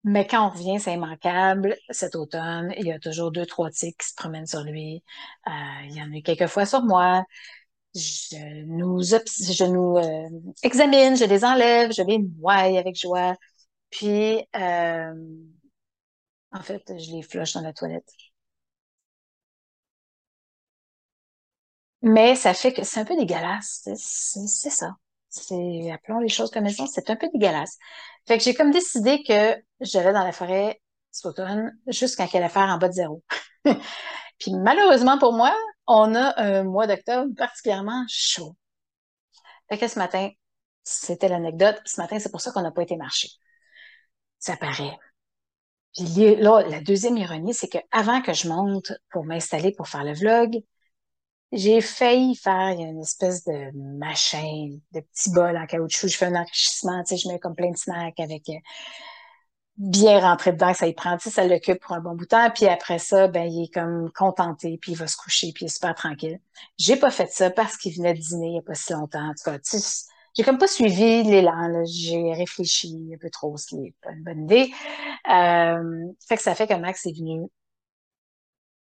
Mais 0.03 0.25
quand 0.25 0.47
on 0.47 0.49
revient, 0.49 0.79
c'est 0.79 0.93
immanquable. 0.93 1.75
Cet 1.89 2.15
automne, 2.15 2.73
il 2.77 2.88
y 2.88 2.91
a 2.91 2.99
toujours 2.99 3.31
deux, 3.31 3.45
trois 3.45 3.69
tiques 3.69 3.99
qui 3.99 4.07
se 4.10 4.15
promènent 4.15 4.47
sur 4.47 4.62
lui. 4.63 5.03
Euh, 5.47 5.51
il 5.86 5.95
y 5.95 6.01
en 6.01 6.12
a 6.12 6.17
eu 6.17 6.23
quelques 6.23 6.47
fois 6.47 6.65
sur 6.65 6.81
moi. 6.81 7.23
Je 7.93 8.63
nous, 8.65 9.01
je 9.04 9.65
nous 9.65 9.97
euh, 9.97 10.30
examine, 10.63 11.17
je 11.17 11.25
les 11.25 11.43
enlève, 11.43 11.91
je 11.91 12.04
les 12.04 12.19
noie 12.19 12.54
avec 12.54 12.95
joie. 12.95 13.36
Puis, 13.89 14.45
euh, 14.56 15.13
en 16.54 16.62
fait, 16.63 16.84
je 16.97 17.12
les 17.12 17.21
flush 17.23 17.54
dans 17.54 17.62
la 17.62 17.73
toilette. 17.73 18.10
Mais 22.01 22.36
ça 22.36 22.54
fait 22.54 22.73
que 22.73 22.84
c'est 22.84 22.99
un 22.99 23.06
peu 23.06 23.15
dégueulasse. 23.15 23.88
C'est 23.95 24.69
ça. 24.69 24.95
C'est, 25.30 25.91
appelons 25.91 26.19
les 26.19 26.27
choses 26.30 26.51
comme 26.51 26.65
elles 26.65 26.73
sont, 26.73 26.88
c'est 26.88 27.10
un 27.10 27.15
peu 27.15 27.30
dégueulasse. 27.34 27.77
Fait 28.27 28.38
que 28.38 28.43
j'ai 28.43 28.54
comme 28.54 28.71
décidé 28.71 29.23
que 29.23 29.56
j'allais 29.80 30.12
dans 30.13 30.23
la 30.25 30.32
forêt 30.34 30.82
cet 31.12 31.25
automne 31.25 31.71
jusqu'à 31.88 32.27
qu'elle 32.27 32.43
affaire 32.43 32.63
en 32.63 32.77
bas 32.77 32.89
de 32.89 32.93
zéro. 32.93 33.23
Puis 34.39 34.51
malheureusement 34.54 35.17
pour 35.19 35.34
moi, 35.34 35.56
on 35.91 36.15
a 36.15 36.34
un 36.41 36.63
mois 36.63 36.88
d'octobre 36.88 37.34
particulièrement 37.36 38.06
chaud. 38.08 38.56
Fait 39.69 39.77
que 39.77 39.88
ce 39.88 39.99
matin, 39.99 40.30
c'était 40.84 41.30
l'anecdote. 41.30 41.82
Ce 41.86 41.99
matin, 41.99 42.19
c'est 42.19 42.32
pour 42.32 42.41
ça 42.41 42.51
qu'on 42.51 42.62
n'a 42.62 42.71
pas 42.71 42.84
été 42.84 42.95
marcher. 42.97 43.30
Ça 44.39 44.58
paraît. 44.58 44.97
Puis 45.93 46.36
là, 46.38 46.62
la 46.67 46.82
deuxième 46.82 47.17
ironie, 47.17 47.54
c'est 47.54 47.67
que 47.67 47.77
avant 47.91 48.21
que 48.21 48.34
je 48.34 48.47
monte 48.47 48.93
pour 49.12 49.25
m'installer 49.25 49.71
pour 49.73 49.88
faire 49.88 50.04
le 50.04 50.13
vlog, 50.13 50.62
j'ai 51.51 51.82
failli 51.82 52.36
faire 52.36 52.80
une 52.80 53.01
espèce 53.01 53.43
de 53.43 53.71
machin, 53.99 54.77
de 54.93 55.01
petit 55.01 55.32
bol 55.32 55.58
en 55.58 55.65
caoutchouc. 55.67 56.08
Je 56.08 56.17
fais 56.17 56.27
un 56.27 56.36
enrichissement, 56.36 57.04
tu 57.04 57.10
sais, 57.10 57.17
je 57.17 57.27
mets 57.27 57.39
comme 57.39 57.56
plein 57.56 57.71
de 57.71 57.77
snacks 57.77 58.19
avec 58.19 58.47
euh, 58.49 58.54
bien 59.81 60.19
rentré 60.19 60.51
dedans, 60.51 60.73
ça 60.75 60.87
y 60.87 60.93
prend, 60.93 61.17
tu 61.17 61.23
sais, 61.23 61.29
ça 61.31 61.47
l'occupe 61.47 61.79
pour 61.81 61.93
un 61.95 62.01
bon 62.01 62.13
bout 62.15 62.25
de 62.25 62.29
temps. 62.29 62.49
Puis 62.51 62.67
après 62.67 62.99
ça, 62.99 63.27
ben, 63.27 63.45
il 63.51 63.63
est 63.63 63.73
comme 63.73 64.11
contenté, 64.11 64.77
puis 64.79 64.91
il 64.91 64.97
va 64.97 65.07
se 65.07 65.17
coucher, 65.17 65.51
puis 65.53 65.65
il 65.65 65.67
est 65.67 65.73
super 65.73 65.95
tranquille. 65.95 66.39
J'ai 66.77 66.95
pas 66.97 67.09
fait 67.09 67.29
ça 67.31 67.49
parce 67.49 67.77
qu'il 67.77 67.95
venait 67.95 68.13
de 68.13 68.19
dîner 68.19 68.49
il 68.49 68.55
y 68.55 68.59
a 68.59 68.61
pas 68.61 68.75
si 68.75 68.93
longtemps. 68.93 69.29
En 69.29 69.33
tout 69.33 69.43
cas, 69.43 69.57
tu 69.57 69.79
sais, 69.79 70.07
j'ai 70.37 70.43
comme 70.43 70.59
pas 70.59 70.67
suivi 70.67 71.23
l'élan. 71.23 71.83
J'ai 71.85 72.33
réfléchi 72.33 73.11
un 73.13 73.17
peu 73.17 73.29
trop, 73.31 73.57
ce 73.57 73.67
qui 73.67 73.87
est 73.87 73.95
pas 74.01 74.11
une 74.11 74.23
bonne 74.23 74.43
idée. 74.43 74.71
Euh, 75.29 76.11
fait 76.27 76.37
que 76.37 76.43
ça 76.43 76.55
fait 76.55 76.67
que 76.67 76.73
Max 76.75 77.05
est 77.07 77.17
venu 77.17 77.47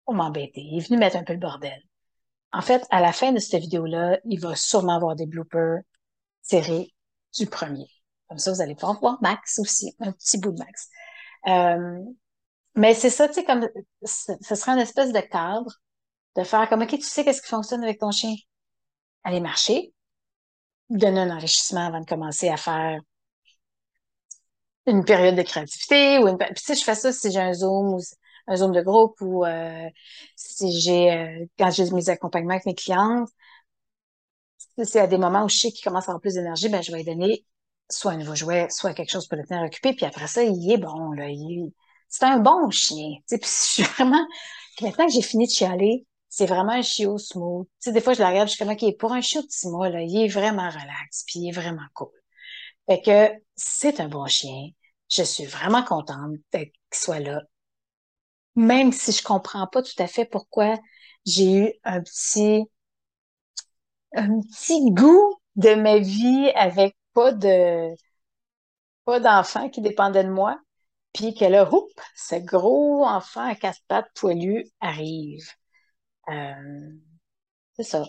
pour 0.05 0.15
m'embêter. 0.15 0.61
Il 0.61 0.79
est 0.79 0.89
venu 0.89 0.99
mettre 0.99 1.17
un 1.17 1.25
peu 1.25 1.33
le 1.35 1.39
bordel. 1.39 1.81
En 2.53 2.63
fait, 2.63 2.85
à 2.91 3.01
la 3.01 3.13
fin 3.13 3.33
de 3.33 3.39
cette 3.39 3.63
vidéo-là, 3.63 4.19
il 4.25 4.41
va 4.41 4.57
sûrement 4.57 4.97
avoir 4.97 5.17
des 5.17 5.27
bloopers 5.27 5.81
tirés 6.43 6.93
du 7.39 7.47
premier. 7.47 7.87
Comme 8.31 8.39
ça, 8.39 8.53
vous 8.53 8.63
allez 8.63 8.77
pouvoir 8.77 8.99
voir 9.01 9.19
Max 9.21 9.59
aussi, 9.59 9.95
un 9.99 10.13
petit 10.13 10.39
bout 10.39 10.53
de 10.53 10.59
Max. 10.59 10.89
Euh, 11.49 11.99
mais 12.77 12.95
c'est 12.95 13.11
ça, 13.11 13.29
tu 13.29 13.35
sais, 13.35 13.45
comme 13.45 13.69
ce 14.05 14.55
serait 14.55 14.73
une 14.73 14.79
espèce 14.79 15.13
de 15.13 15.21
cadre 15.21 15.73
de 16.37 16.45
faire 16.45 16.69
comme, 16.69 16.83
OK, 16.83 16.91
tu 16.91 17.03
sais 17.03 17.25
qu'est-ce 17.25 17.43
qui 17.43 17.49
fonctionne 17.49 17.83
avec 17.83 17.99
ton 17.99 18.13
chien? 18.13 18.35
Aller 19.25 19.41
marcher, 19.41 19.93
donner 20.91 21.21
un 21.21 21.37
enrichissement 21.37 21.87
avant 21.87 22.01
de 22.01 22.07
commencer 22.07 22.49
à 22.49 22.57
faire 22.57 23.01
une 24.87 25.05
période 25.05 25.37
de 25.37 25.43
créativité 25.43 26.19
ou 26.19 26.29
une... 26.29 26.39
Puis 26.39 26.53
sais, 26.57 26.75
je 26.75 26.85
fais 26.85 26.95
ça 26.95 27.13
si 27.13 27.31
j'ai 27.33 27.41
un 27.41 27.53
Zoom 27.53 27.95
ou 27.95 28.01
un 28.47 28.57
Zoom 28.57 28.73
de 28.73 28.83
groupe 28.83 29.21
ou 29.21 29.45
euh, 29.45 29.89
si 30.37 30.81
j'ai, 30.81 31.13
euh, 31.13 31.47
quand 31.59 31.71
j'ai 31.71 31.91
mes 31.91 32.09
accompagnements 32.09 32.55
avec 32.55 32.67
mes 32.67 32.75
clientes, 32.75 33.29
c'est 34.85 35.01
à 35.01 35.07
des 35.07 35.19
moments 35.19 35.45
où 35.45 35.49
je 35.49 35.59
sais 35.59 35.73
qu'il 35.73 35.85
commence 35.85 36.05
à 36.09 36.13
avoir 36.13 36.21
plus 36.21 36.35
d'énergie, 36.35 36.69
ben, 36.69 36.83
je 36.83 36.93
vais 36.93 37.05
donner 37.05 37.45
soit 37.91 38.13
un 38.13 38.17
nouveau 38.19 38.35
jouet, 38.35 38.69
soit 38.71 38.95
quelque 38.95 39.11
chose 39.11 39.27
pour 39.29 39.39
le 39.39 39.45
tenir 39.47 39.63
occupé. 39.65 39.95
Puis 39.95 40.07
après 40.07 40.27
ça, 40.29 40.43
il 40.43 40.73
est 40.73 40.79
bon, 40.79 41.13
là. 41.13 41.29
Il 41.29 41.67
est- 41.69 41.73
C'est 42.09 42.25
un 42.25 42.39
bon 42.41 42.71
chien. 42.71 43.15
Tu 43.29 43.37
sais, 43.37 43.39
puis 43.39 43.49
je 43.51 43.71
suis 43.73 43.83
vraiment, 43.85 44.27
maintenant 44.83 45.07
que 45.07 45.13
j'ai 45.13 45.23
fini 45.23 45.47
de 45.47 45.53
chialer, 45.53 46.07
c'est 46.29 46.47
vraiment 46.47 46.73
un 46.73 46.83
chiot 46.83 47.19
smooth. 47.19 47.67
Tu 47.67 47.73
sais, 47.91 47.93
des 47.93 48.01
fois, 48.01 48.15
je 48.15 48.21
la 48.21 48.29
regarde, 48.31 48.49
je 48.49 48.55
suis 48.55 48.65
comme, 48.65 48.73
OK, 48.75 48.97
pour 48.99 49.13
un 49.13 49.21
chiot 49.21 49.43
de 49.43 49.47
six 49.51 49.69
mois, 49.69 49.89
là, 49.91 50.03
il 50.03 50.25
est 50.25 50.29
vraiment 50.29 50.69
relax, 50.71 51.25
puis 51.27 51.41
il 51.41 51.49
est 51.49 51.53
vraiment 51.53 51.87
cool. 51.95 52.11
Fait 52.89 53.03
que 53.03 53.33
c'est 53.57 54.01
un 54.01 54.09
bon 54.09 54.27
chien. 54.27 54.71
Je 55.11 55.23
suis 55.23 55.47
vraiment 55.47 55.85
contente 55.85 56.37
qu'il 56.53 56.71
soit 56.93 57.21
là. 57.21 57.43
Même 58.55 58.93
si 58.93 59.11
je 59.11 59.25
comprends 59.25 59.67
pas 59.67 59.83
tout 59.83 60.01
à 60.01 60.07
fait 60.07 60.25
pourquoi 60.25 60.79
j'ai 61.27 61.53
eu 61.53 61.73
un 61.85 62.01
petit, 62.01 62.63
un 64.15 64.41
petit 64.41 64.91
goût 64.93 65.41
de 65.57 65.75
ma 65.75 65.99
vie 65.99 66.51
avec 66.55 66.97
pas 67.15 67.33
de, 67.33 67.95
pas 69.05 69.21
d'enfant 69.21 69.69
qui 69.71 69.81
dépendait 69.83 70.25
de 70.25 70.31
moi, 70.31 70.59
puis 71.15 71.35
que 71.35 71.45
là, 71.45 71.69
oups, 71.73 71.93
ce 72.17 72.37
gros 72.37 73.05
enfant 73.07 73.47
à 73.49 73.55
quatre 73.55 73.81
pattes 73.89 74.11
poilu 74.15 74.67
arrive. 74.81 75.45
Euh, 76.31 76.93
c'est 77.77 77.83
ça. 77.85 78.05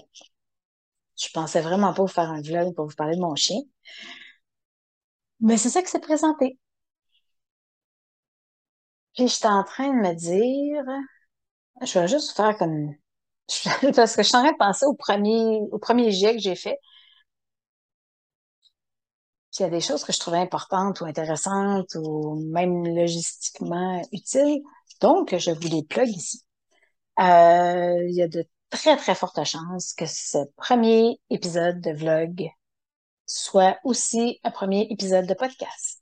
Je 1.18 1.30
pensais 1.34 1.62
vraiment 1.62 1.94
pas 1.94 2.02
vous 2.02 2.08
faire 2.10 2.30
un 2.30 2.42
vlog 2.42 2.76
pour 2.76 2.86
vous 2.86 2.96
parler 2.98 3.16
de 3.16 3.22
mon 3.22 3.36
chien, 3.36 3.62
mais 5.42 5.58
c'est 5.58 5.70
ça 5.70 5.82
qui 5.82 5.90
s'est 5.90 6.00
présenté. 6.00 6.58
Puis 9.16 9.28
j'étais 9.28 9.48
en 9.48 9.64
train 9.64 9.88
de 9.90 9.94
me 10.02 10.14
dire, 10.14 10.84
je 11.82 12.00
vais 12.00 12.08
juste 12.08 12.36
faire 12.36 12.58
comme, 12.58 12.96
parce 13.96 14.16
que 14.16 14.24
je 14.24 14.28
suis 14.30 14.38
en 14.38 14.44
train 14.44 14.52
de 14.54 14.58
penser 14.58 14.86
au 14.86 14.96
premier, 14.96 15.62
au 15.72 15.80
premier 15.80 16.12
jet 16.12 16.34
que 16.36 16.42
j'ai 16.42 16.56
fait. 16.56 16.78
Puis 19.52 19.60
il 19.60 19.64
y 19.64 19.66
a 19.66 19.70
des 19.70 19.82
choses 19.82 20.04
que 20.04 20.14
je 20.14 20.20
trouvais 20.20 20.38
importantes 20.40 21.02
ou 21.02 21.06
intéressantes 21.06 21.96
ou 21.96 22.36
même 22.52 22.86
logistiquement 22.96 24.02
utiles. 24.14 24.62
Donc, 25.02 25.36
je 25.36 25.52
vous 25.52 25.68
les 25.68 25.84
plug 25.84 26.10
ici. 26.10 26.44
Euh, 27.20 28.06
il 28.08 28.16
y 28.16 28.22
a 28.22 28.28
de 28.28 28.46
très, 28.70 28.96
très 28.98 29.16
fortes 29.16 29.44
chances 29.44 29.94
que 29.94 30.06
ce 30.06 30.38
premier 30.56 31.20
épisode 31.30 31.82
de 31.82 31.92
vlog 31.92 32.50
soit 33.26 33.78
aussi 33.84 34.40
un 34.44 34.52
premier 34.52 34.88
épisode 34.90 35.28
de 35.28 35.34
podcast. 35.34 36.02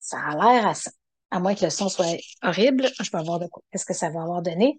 Ça 0.00 0.18
a 0.18 0.34
l'air 0.34 0.66
à 0.66 0.74
ça. 0.74 0.90
À 1.30 1.40
moins 1.40 1.54
que 1.54 1.64
le 1.64 1.70
son 1.70 1.88
soit 1.88 2.16
horrible, 2.42 2.90
je 3.00 3.10
peux 3.10 3.22
voir 3.22 3.38
de 3.40 3.46
quoi. 3.48 3.62
Qu'est-ce 3.70 3.86
que 3.86 3.94
ça 3.94 4.10
va 4.10 4.22
avoir 4.22 4.42
donné? 4.42 4.78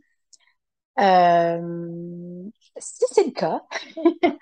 Euh, 0.99 2.49
si 2.77 3.05
c'est 3.11 3.25
le 3.25 3.31
cas, 3.31 3.61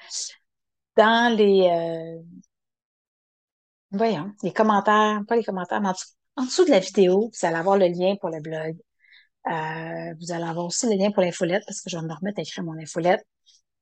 dans 0.98 1.36
les, 1.36 1.70
euh, 1.70 2.22
voyons, 3.92 4.32
les 4.44 4.54
commentaires, 4.54 5.22
pas 5.28 5.36
les 5.36 5.44
commentaires, 5.44 5.82
mais 5.82 5.90
en 6.38 6.44
dessous, 6.46 6.66
de 6.66 6.72
la 6.72 6.80
vidéo, 6.80 7.30
vous 7.34 7.46
allez 7.46 7.58
avoir 7.58 7.78
le 7.78 7.88
lien 7.88 8.16
pour 8.20 8.30
le 8.30 8.42
blog. 8.42 8.78
Euh, 9.48 10.14
vous 10.20 10.32
allez 10.32 10.44
avoir 10.44 10.66
aussi 10.66 10.88
le 10.88 10.96
lien 10.96 11.12
pour 11.12 11.24
l'infolette 11.24 11.64
parce 11.66 11.82
que 11.82 11.90
je 11.90 11.98
vais 11.98 12.04
me 12.04 12.14
remettre 12.14 12.40
à 12.40 12.42
écrire 12.44 12.64
mon 12.64 12.78
infolette. 12.78 13.26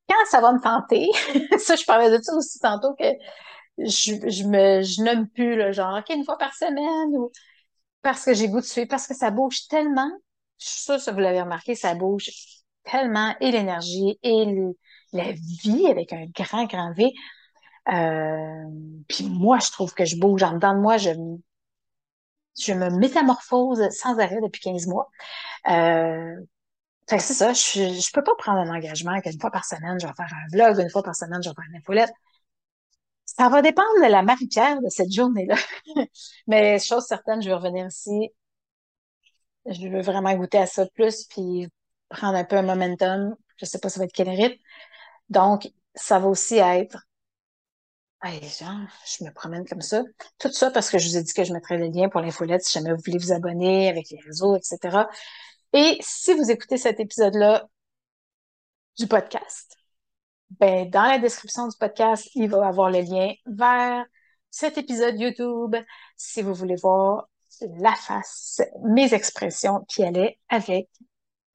Quand 0.10 0.26
ça 0.30 0.42
va 0.42 0.54
me 0.54 0.62
tenter, 0.62 1.10
ça, 1.60 1.76
je 1.76 1.86
parlais 1.86 2.10
de 2.18 2.22
ça 2.22 2.34
aussi 2.36 2.60
tantôt 2.60 2.96
que 2.96 3.06
je, 3.78 4.14
je 4.30 4.44
me, 4.46 4.82
je 4.82 5.04
nomme 5.04 5.28
plus, 5.28 5.56
le 5.56 5.72
genre, 5.72 6.00
OK, 6.00 6.10
une 6.16 6.26
fois 6.26 6.38
par 6.38 6.54
semaine 6.56 7.16
ou 7.18 7.32
parce 8.02 8.26
que 8.26 8.34
j'ai 8.34 8.48
goût 8.48 8.62
de 8.62 8.66
suivre, 8.66 8.88
parce 8.90 9.08
que 9.08 9.16
ça 9.16 9.32
bouge 9.32 9.68
tellement. 9.68 10.10
Je 10.60 10.68
suis 10.68 11.12
vous 11.12 11.20
l'avez 11.20 11.42
remarqué, 11.42 11.76
ça 11.76 11.96
bouge 11.96 12.30
tellement 12.84 13.36
et 13.40 13.52
l'énergie 13.52 14.20
et 14.24 14.46
la 15.14 15.32
vie 15.32 15.88
avec 15.88 16.14
un 16.14 16.26
grand, 16.28 16.66
grand 16.66 16.94
V. 16.94 17.12
Euh, 17.92 18.66
puis 19.08 19.30
moi, 19.30 19.60
je 19.60 19.72
trouve 19.72 19.94
que 19.94 20.06
je 20.06 20.18
bouge 20.18 20.44
en 20.44 20.54
dedans 20.54 20.74
de 20.74 20.80
moi, 20.80 20.98
je, 20.98 21.12
je 22.60 22.74
me 22.74 22.90
métamorphose 22.90 23.90
sans 23.92 24.20
arrêt 24.20 24.40
depuis 24.42 24.62
15 24.62 24.88
mois. 24.88 25.10
Euh, 25.70 26.36
fait 27.10 27.18
que 27.18 27.24
c'est 27.24 27.34
ça, 27.34 27.54
je, 27.54 28.00
je 28.00 28.12
peux 28.14 28.24
pas 28.24 28.36
prendre 28.38 28.60
un 28.60 28.76
engagement 28.76 29.20
qu'une 29.22 29.40
fois 29.40 29.52
par 29.52 29.66
semaine, 29.66 30.00
je 30.00 30.08
vais 30.08 30.14
faire 30.14 30.32
un 30.32 30.48
vlog, 30.52 30.80
une 30.80 30.90
fois 30.90 31.04
par 31.04 31.16
semaine, 31.16 31.42
je 31.44 31.50
vais 31.50 31.56
faire 31.56 31.66
une 31.70 31.78
infolette. 31.78 32.14
Ça 33.26 33.48
va 33.50 33.62
dépendre 33.62 33.88
de 34.04 34.12
la 34.12 34.22
Marie-Pierre 34.22 34.82
de 34.82 34.90
cette 34.90 35.12
journée-là. 35.12 35.56
Mais 36.48 36.80
chose 36.80 37.06
certaine, 37.06 37.42
je 37.42 37.48
vais 37.50 37.56
revenir 37.56 37.88
ici. 37.88 38.30
Je 39.66 39.88
veux 39.88 40.02
vraiment 40.02 40.34
goûter 40.36 40.58
à 40.58 40.66
ça 40.66 40.86
plus, 40.88 41.26
puis 41.26 41.68
prendre 42.10 42.38
un 42.38 42.44
peu 42.44 42.58
un 42.58 42.64
momentum. 42.64 43.36
Je 43.58 43.66
sais 43.66 43.80
pas 43.80 43.90
ça 43.90 44.00
va 44.00 44.06
être 44.06 44.14
quel 44.14 44.30
rythme. 44.30 44.62
Donc, 45.30 45.70
ça 45.96 46.20
va 46.20 46.28
aussi 46.28 46.58
être 46.58 46.98
Hey, 48.22 48.42
genre, 48.50 48.88
je 49.06 49.24
me 49.24 49.32
promène 49.32 49.66
comme 49.66 49.82
ça. 49.82 50.04
Tout 50.40 50.52
ça 50.52 50.72
parce 50.72 50.90
que 50.90 50.98
je 50.98 51.08
vous 51.08 51.18
ai 51.18 51.24
dit 51.24 51.34
que 51.34 51.44
je 51.46 51.54
mettrais 51.54 51.78
le 51.78 51.88
lien 51.88 52.10
pour 52.10 52.20
l'infolette 52.20 52.64
si 52.66 52.74
jamais 52.74 52.92
vous 52.92 53.02
voulez 53.06 53.18
vous 53.18 53.32
abonner 53.32 53.88
avec 53.90 54.10
les 54.10 54.20
réseaux, 54.20 54.56
etc. 54.58 55.08
Et 55.74 55.98
si 56.02 56.34
vous 56.34 56.52
écoutez 56.52 56.78
cet 56.78 57.00
épisode-là 57.00 57.68
du 58.98 59.08
podcast, 59.08 59.78
ben, 60.60 60.90
dans 60.90 61.04
la 61.04 61.20
description 61.20 61.68
du 61.68 61.78
podcast, 61.78 62.30
il 62.36 62.50
va 62.50 62.68
avoir 62.68 62.90
le 62.92 63.02
lien 63.02 63.34
vers 63.46 64.06
cet 64.52 64.78
épisode 64.78 65.20
YouTube 65.20 65.76
si 66.18 66.42
vous 66.42 66.54
voulez 66.54 66.76
voir 66.76 67.30
la 67.62 67.96
face, 67.96 68.62
mes 68.84 69.14
expressions 69.14 69.86
qui 69.88 70.04
allaient 70.04 70.40
avec 70.50 70.90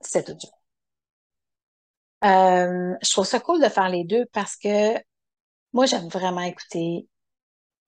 cet 0.00 0.30
audio. 0.30 0.50
Euh, 2.24 2.94
je 3.02 3.10
trouve 3.10 3.26
ça 3.26 3.40
cool 3.40 3.62
de 3.62 3.68
faire 3.68 3.88
les 3.88 4.04
deux 4.04 4.24
parce 4.32 4.56
que 4.56 4.96
moi, 5.74 5.86
j'aime 5.86 6.08
vraiment 6.08 6.40
écouter 6.42 7.08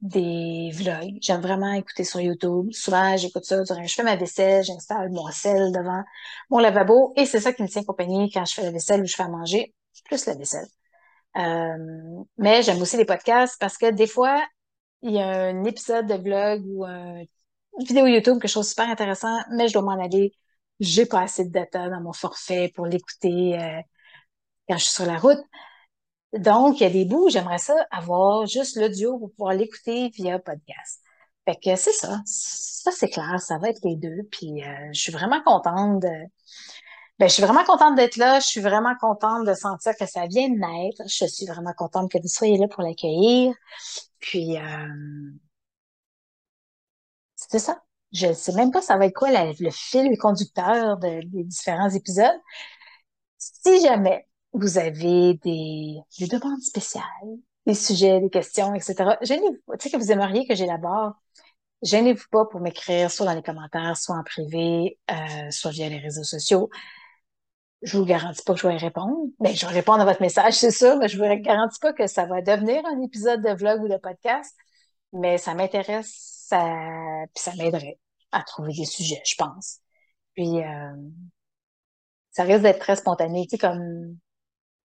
des 0.01 0.71
vlogs. 0.75 1.19
J'aime 1.21 1.41
vraiment 1.41 1.73
écouter 1.73 2.05
sur 2.05 2.21
YouTube. 2.21 2.69
Souvent, 2.73 3.17
j'écoute 3.17 3.45
ça 3.45 3.63
je 3.65 3.95
fais 3.95 4.03
ma 4.03 4.17
vaisselle, 4.17 4.65
j'installe 4.65 5.11
mon 5.11 5.31
sel 5.31 5.73
devant 5.73 6.03
mon 6.51 6.59
lavabo 6.59 7.13
et 7.17 7.27
c'est 7.27 7.41
ça 7.41 7.53
qui 7.53 7.63
me 7.63 7.69
tient 7.69 7.85
compagnie 7.85 8.31
quand 8.31 8.45
je 8.45 8.55
fais 8.55 8.63
la 8.63 8.71
vaisselle 8.73 9.03
ou 9.03 9.07
je 9.07 9.15
fais 9.17 9.23
à 9.23 9.29
manger, 9.29 9.75
plus 10.05 10.27
la 10.27 10.35
vaisselle. 10.35 10.67
Euh, 11.37 12.25
mais 12.39 12.63
j'aime 12.63 12.81
aussi 12.83 12.97
les 12.97 13.05
podcasts 13.05 13.59
parce 13.61 13.79
que 13.79 13.91
des 13.91 14.07
fois, 14.07 14.45
il 15.03 15.13
y 15.13 15.21
a 15.21 15.29
un 15.29 15.65
épisode 15.65 16.07
de 16.07 16.15
vlog 16.15 16.63
ou 16.67 16.85
un, 16.85 17.21
une 17.79 17.87
vidéo 17.87 18.07
YouTube 18.07 18.39
que 18.41 18.49
je 18.49 18.55
trouve 18.55 18.65
super 18.65 18.89
intéressant, 18.89 19.41
mais 19.53 19.69
je 19.69 19.75
dois 19.75 19.83
m'en 19.83 20.03
aller. 20.03 20.33
J'ai 20.81 21.07
pas 21.07 21.23
assez 21.23 21.45
de 21.45 21.51
data 21.51 21.89
dans 21.91 22.01
mon 22.01 22.13
forfait 22.13 22.73
pour 22.75 22.87
l'écouter 22.87 23.59
euh, 23.59 23.81
quand 24.69 24.79
je 24.79 24.85
suis 24.85 24.95
sur 24.95 25.07
la 25.07 25.19
route. 25.19 25.39
Donc, 26.33 26.81
il 26.81 26.83
y 26.85 26.87
a 26.87 26.91
des 26.91 27.05
bouts, 27.05 27.29
j'aimerais 27.31 27.59
ça 27.59 27.75
avoir 27.91 28.47
juste 28.47 28.77
l'audio 28.77 29.19
pour 29.19 29.31
pouvoir 29.33 29.55
l'écouter 29.55 30.11
via 30.11 30.39
podcast. 30.39 31.03
Fait 31.47 31.57
que 31.57 31.77
c'est 31.77 31.93
ça. 31.93 32.21
Ça, 32.27 32.91
c'est 32.91 33.09
clair. 33.09 33.41
Ça 33.41 33.59
va 33.59 33.69
être 33.71 33.81
les 33.85 33.97
deux. 33.97 34.25
Puis, 34.31 34.65
euh, 34.65 34.89
je 34.93 35.01
suis 35.01 35.13
vraiment 35.13 35.41
contente 35.43 36.03
de... 36.03 36.09
Ben, 37.19 37.29
je 37.29 37.35
suis 37.35 37.43
vraiment 37.43 37.65
contente 37.65 37.95
d'être 37.97 38.17
là. 38.17 38.41
Je 38.41 38.47
suis 38.47 38.61
vraiment 38.61 38.95
contente 39.01 39.47
de 39.47 39.55
sentir 39.55 39.95
que 39.97 40.07
ça 40.07 40.27
vient 40.27 40.49
de 40.49 40.57
naître. 40.57 41.03
Je 41.09 41.27
suis 41.27 41.47
vraiment 41.47 41.73
contente 41.77 42.11
que 42.11 42.19
vous 42.21 42.29
soyez 42.29 42.59
là 42.59 42.69
pour 42.69 42.83
l'accueillir. 42.83 43.55
Puis, 44.21 44.57
euh... 44.59 44.89
c'est 47.37 47.59
ça. 47.59 47.83
Je 48.13 48.33
sais 48.33 48.53
même 48.53 48.71
pas 48.71 48.83
ça 48.83 48.97
va 48.97 49.07
être 49.07 49.15
quoi 49.15 49.31
le 49.31 49.71
fil 49.71 50.17
conducteur 50.19 50.97
des 50.99 51.23
différents 51.45 51.91
épisodes. 51.91 52.41
Si 53.39 53.81
jamais 53.83 54.27
vous 54.57 54.79
avez 54.79 55.35
des, 55.35 55.99
des 56.19 56.27
demandes 56.27 56.63
spéciales, 56.63 57.05
des 57.67 57.75
sujets, 57.75 58.21
des 58.21 58.31
questions, 58.31 58.75
etc. 58.75 59.17
Gênez-vous, 59.23 59.77
tu 59.77 59.89
sais 59.89 59.91
que 59.91 59.97
vous 59.97 60.13
aimeriez 60.13 60.47
que 60.47 60.55
j'élabore. 60.55 61.13
Gênez-vous 61.83 62.25
pas 62.31 62.47
pour 62.47 62.61
m'écrire 62.61 63.11
soit 63.11 63.27
dans 63.27 63.35
les 63.35 63.43
commentaires, 63.43 63.97
soit 63.97 64.17
en 64.17 64.23
privé, 64.25 64.99
euh, 65.11 65.51
soit 65.51 65.71
via 65.73 65.89
les 65.89 65.99
réseaux 65.99 66.25
sociaux. 66.25 66.71
Je 67.83 67.99
vous 67.99 68.05
garantis 68.05 68.43
pas 68.43 68.55
que 68.55 68.61
je 68.61 68.67
vais 68.67 68.75
y 68.75 68.79
répondre. 68.79 69.29
Ben, 69.39 69.55
je 69.55 69.67
vais 69.67 69.73
répondre 69.73 70.01
à 70.01 70.05
votre 70.05 70.23
message, 70.23 70.55
c'est 70.55 70.71
sûr, 70.71 70.97
mais 70.97 71.09
je 71.09 71.19
vous 71.19 71.43
garantis 71.43 71.79
pas 71.79 71.93
que 71.93 72.07
ça 72.07 72.25
va 72.25 72.41
devenir 72.41 72.85
un 72.87 73.03
épisode 73.03 73.43
de 73.43 73.51
vlog 73.51 73.83
ou 73.83 73.89
de 73.89 73.99
podcast. 73.99 74.57
Mais 75.13 75.39
ça 75.39 75.55
m'intéresse, 75.55 76.13
ça, 76.49 76.65
puis 77.35 77.43
ça 77.43 77.55
m'aiderait 77.57 77.99
à 78.33 78.43
trouver 78.43 78.73
des 78.73 78.85
sujets, 78.87 79.23
je 79.25 79.35
pense. 79.37 79.81
Puis, 80.35 80.63
euh, 80.63 80.93
ça 82.33 82.43
risque 82.43 82.63
d'être 82.63 82.81
très 82.81 82.97
spontané, 82.97 83.47
tu 83.47 83.57
sais, 83.57 83.59
comme 83.59 84.19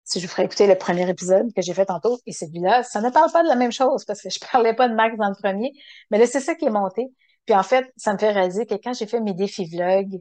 si 0.06 0.20
je 0.20 0.26
vous 0.26 0.30
ferais 0.30 0.44
écouter 0.44 0.66
le 0.68 0.76
premier 0.78 1.08
épisode 1.10 1.52
que 1.52 1.60
j'ai 1.62 1.74
fait 1.74 1.86
tantôt 1.86 2.18
et 2.26 2.32
celui-là, 2.32 2.84
ça 2.84 3.00
ne 3.00 3.10
parle 3.10 3.30
pas 3.32 3.42
de 3.42 3.48
la 3.48 3.56
même 3.56 3.72
chose 3.72 4.04
parce 4.04 4.22
que 4.22 4.30
je 4.30 4.38
parlais 4.52 4.72
pas 4.72 4.88
de 4.88 4.94
Max 4.94 5.16
dans 5.18 5.28
le 5.28 5.34
premier, 5.34 5.72
mais 6.10 6.18
là, 6.18 6.26
c'est 6.26 6.40
ça 6.40 6.54
qui 6.54 6.64
est 6.64 6.70
monté. 6.70 7.12
Puis 7.44 7.54
en 7.54 7.62
fait, 7.64 7.92
ça 7.96 8.12
me 8.12 8.18
fait 8.18 8.30
réaliser 8.30 8.66
que 8.66 8.74
quand 8.74 8.94
j'ai 8.94 9.06
fait 9.06 9.20
mes 9.20 9.34
défis 9.34 9.66
vlogs 9.66 10.20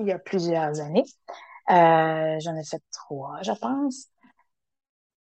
il 0.00 0.08
y 0.08 0.12
a 0.12 0.18
plusieurs 0.18 0.80
années, 0.80 1.04
euh, 1.70 2.38
j'en 2.40 2.56
ai 2.56 2.64
fait 2.64 2.82
trois, 2.92 3.38
je 3.42 3.52
pense, 3.52 4.08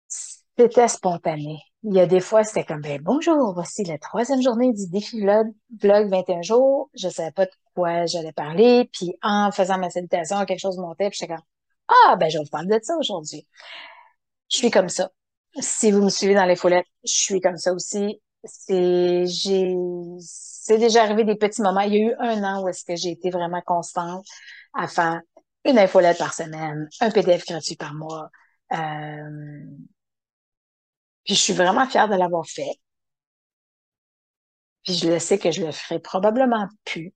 c'était 0.09 0.89
spontané. 0.89 1.59
Il 1.83 1.95
y 1.95 2.01
a 2.01 2.07
des 2.07 2.21
fois, 2.21 2.45
c'était 2.45 2.65
comme, 2.65 2.81
ben, 2.81 3.01
bonjour, 3.03 3.53
voici 3.55 3.85
la 3.85 3.99
troisième 3.99 4.43
journée 4.43 4.73
du 4.73 4.89
défi 4.89 5.21
vlog, 5.21 5.49
vlog 5.81 6.09
21 6.09 6.43
jours. 6.43 6.91
Je 6.95 7.09
savais 7.09 7.31
pas 7.31 7.45
de 7.45 7.51
quoi 7.75 8.07
j'allais 8.07 8.33
parler. 8.33 8.89
Puis 8.93 9.15
en 9.23 9.53
faisant 9.53 9.79
ma 9.79 9.91
salutation, 9.91 10.45
quelque 10.47 10.59
chose 10.59 10.79
montait, 10.79 11.11
puis 11.11 11.19
j'étais 11.21 11.35
comme, 11.35 11.45
ah, 11.88 12.16
ben, 12.16 12.29
je 12.29 12.38
vais 12.38 12.44
vous 12.44 12.51
parler 12.51 12.79
de 12.79 12.85
ça 12.85 12.96
aujourd'hui. 12.99 13.46
Je 14.51 14.59
suis 14.59 14.70
comme 14.70 14.88
ça. 14.88 15.11
Si 15.61 15.90
vous 15.90 16.03
me 16.03 16.11
suivez 16.11 16.35
dans 16.35 16.44
les 16.44 16.57
foulettes, 16.57 16.87
je 17.05 17.12
suis 17.12 17.40
comme 17.40 17.57
ça 17.57 17.72
aussi. 17.72 18.20
C'est, 18.44 19.27
j'ai, 19.27 19.75
c'est 20.20 20.79
déjà 20.79 21.03
arrivé 21.03 21.25
des 21.25 21.37
petits 21.37 21.62
moments. 21.62 21.81
Il 21.81 21.94
y 21.94 21.96
a 21.96 22.01
eu 22.01 22.14
un 22.18 22.44
an 22.44 22.62
où 22.62 22.68
est-ce 22.68 22.85
que 22.85 22.96
j'ai 22.96 23.11
été 23.11 23.31
vraiment 23.31 23.62
constante 23.62 24.27
à 24.75 24.88
faire 24.88 25.20
une 25.64 25.79
infolette 25.79 26.18
par 26.18 26.35
semaine, 26.35 26.88
un 27.01 27.11
PDF 27.11 27.44
gratuit 27.46 27.77
par 27.77 27.94
mois. 27.94 28.31
Euh, 28.72 29.64
puis 31.25 31.35
je 31.35 31.40
suis 31.40 31.53
vraiment 31.53 31.87
fière 31.87 32.09
de 32.09 32.14
l'avoir 32.14 32.46
fait. 32.46 32.81
Puis 34.85 34.94
je 34.94 35.09
le 35.09 35.18
sais 35.18 35.38
que 35.38 35.51
je 35.51 35.64
le 35.64 35.72
ferai 35.72 35.99
probablement 35.99 36.68
plus. 36.85 37.12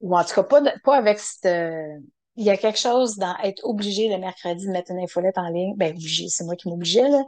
Ou 0.00 0.16
en 0.16 0.24
tout 0.24 0.34
cas, 0.34 0.42
pas, 0.42 0.62
pas 0.82 0.96
avec 0.96 1.20
cette, 1.20 1.46
il 2.36 2.44
y 2.44 2.50
a 2.50 2.56
quelque 2.56 2.78
chose 2.78 3.16
dans 3.16 3.36
être 3.42 3.64
obligé 3.64 4.08
le 4.08 4.18
mercredi 4.18 4.66
de 4.66 4.72
mettre 4.72 4.90
une 4.92 5.00
infolette 5.00 5.38
en 5.38 5.48
ligne. 5.48 5.74
Ben, 5.76 5.94
obligé, 5.94 6.28
c'est 6.28 6.44
moi 6.44 6.56
qui 6.56 6.68
m'obligeais, 6.68 7.08
là. 7.08 7.24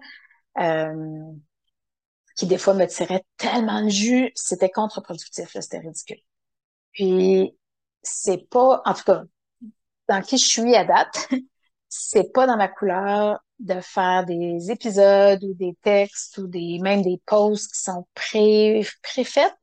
Euh, 0.58 1.32
qui 2.36 2.46
des 2.46 2.58
fois 2.58 2.74
me 2.74 2.86
tirait 2.86 3.24
tellement 3.36 3.84
de 3.84 3.90
jus, 3.90 4.32
c'était 4.34 4.70
contre-productif, 4.70 5.50
c'était 5.60 5.78
ridicule. 5.78 6.20
Puis, 6.92 7.56
c'est 8.02 8.48
pas, 8.48 8.82
en 8.84 8.94
tout 8.94 9.04
cas, 9.04 9.22
dans 10.08 10.22
qui 10.22 10.38
je 10.38 10.46
suis 10.46 10.74
à 10.74 10.84
date, 10.84 11.28
c'est 11.88 12.32
pas 12.32 12.46
dans 12.46 12.56
ma 12.56 12.68
couleur 12.68 13.40
de 13.58 13.80
faire 13.80 14.24
des 14.24 14.70
épisodes 14.70 15.42
ou 15.44 15.54
des 15.54 15.76
textes 15.82 16.38
ou 16.38 16.46
des, 16.46 16.78
même 16.80 17.02
des 17.02 17.20
posts 17.26 17.72
qui 17.74 17.80
sont 17.80 18.06
pré, 18.14 18.84
préfaites. 19.02 19.54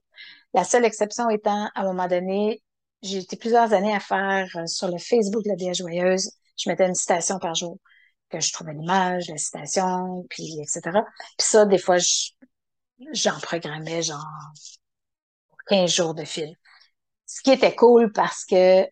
La 0.54 0.64
seule 0.64 0.86
exception 0.86 1.30
étant, 1.30 1.70
à 1.76 1.82
un 1.82 1.84
moment 1.84 2.08
donné, 2.08 2.62
j'ai 3.02 3.20
été 3.20 3.38
plusieurs 3.38 3.74
années 3.74 3.94
à 3.96 4.00
faire 4.00 4.48
euh, 4.56 4.66
sur 4.68 4.90
le 4.90 4.98
Facebook 4.98 5.44
de 5.44 5.50
la 5.50 5.56
Bière 5.56 5.74
Joyeuse. 5.74 6.32
Je 6.58 6.70
mettais 6.70 6.88
une 6.88 6.96
citation 6.96 7.40
par 7.40 7.56
jour, 7.56 7.78
que 8.30 8.40
je 8.40 8.52
trouvais 8.52 8.74
l'image, 8.74 9.30
la 9.30 9.38
citation, 9.38 10.26
puis 10.30 10.60
etc. 10.62 10.82
Puis 11.38 11.48
ça, 11.48 11.66
des 11.66 11.78
fois, 11.78 11.98
j'en 13.14 13.40
programmais 13.40 14.02
genre 14.02 14.26
15 15.68 15.92
jours 15.92 16.14
de 16.14 16.26
fil. 16.26 16.56
Ce 17.26 17.42
qui 17.42 17.52
était 17.52 17.76
cool 17.76 18.12
parce 18.12 18.46
que, 18.46 18.84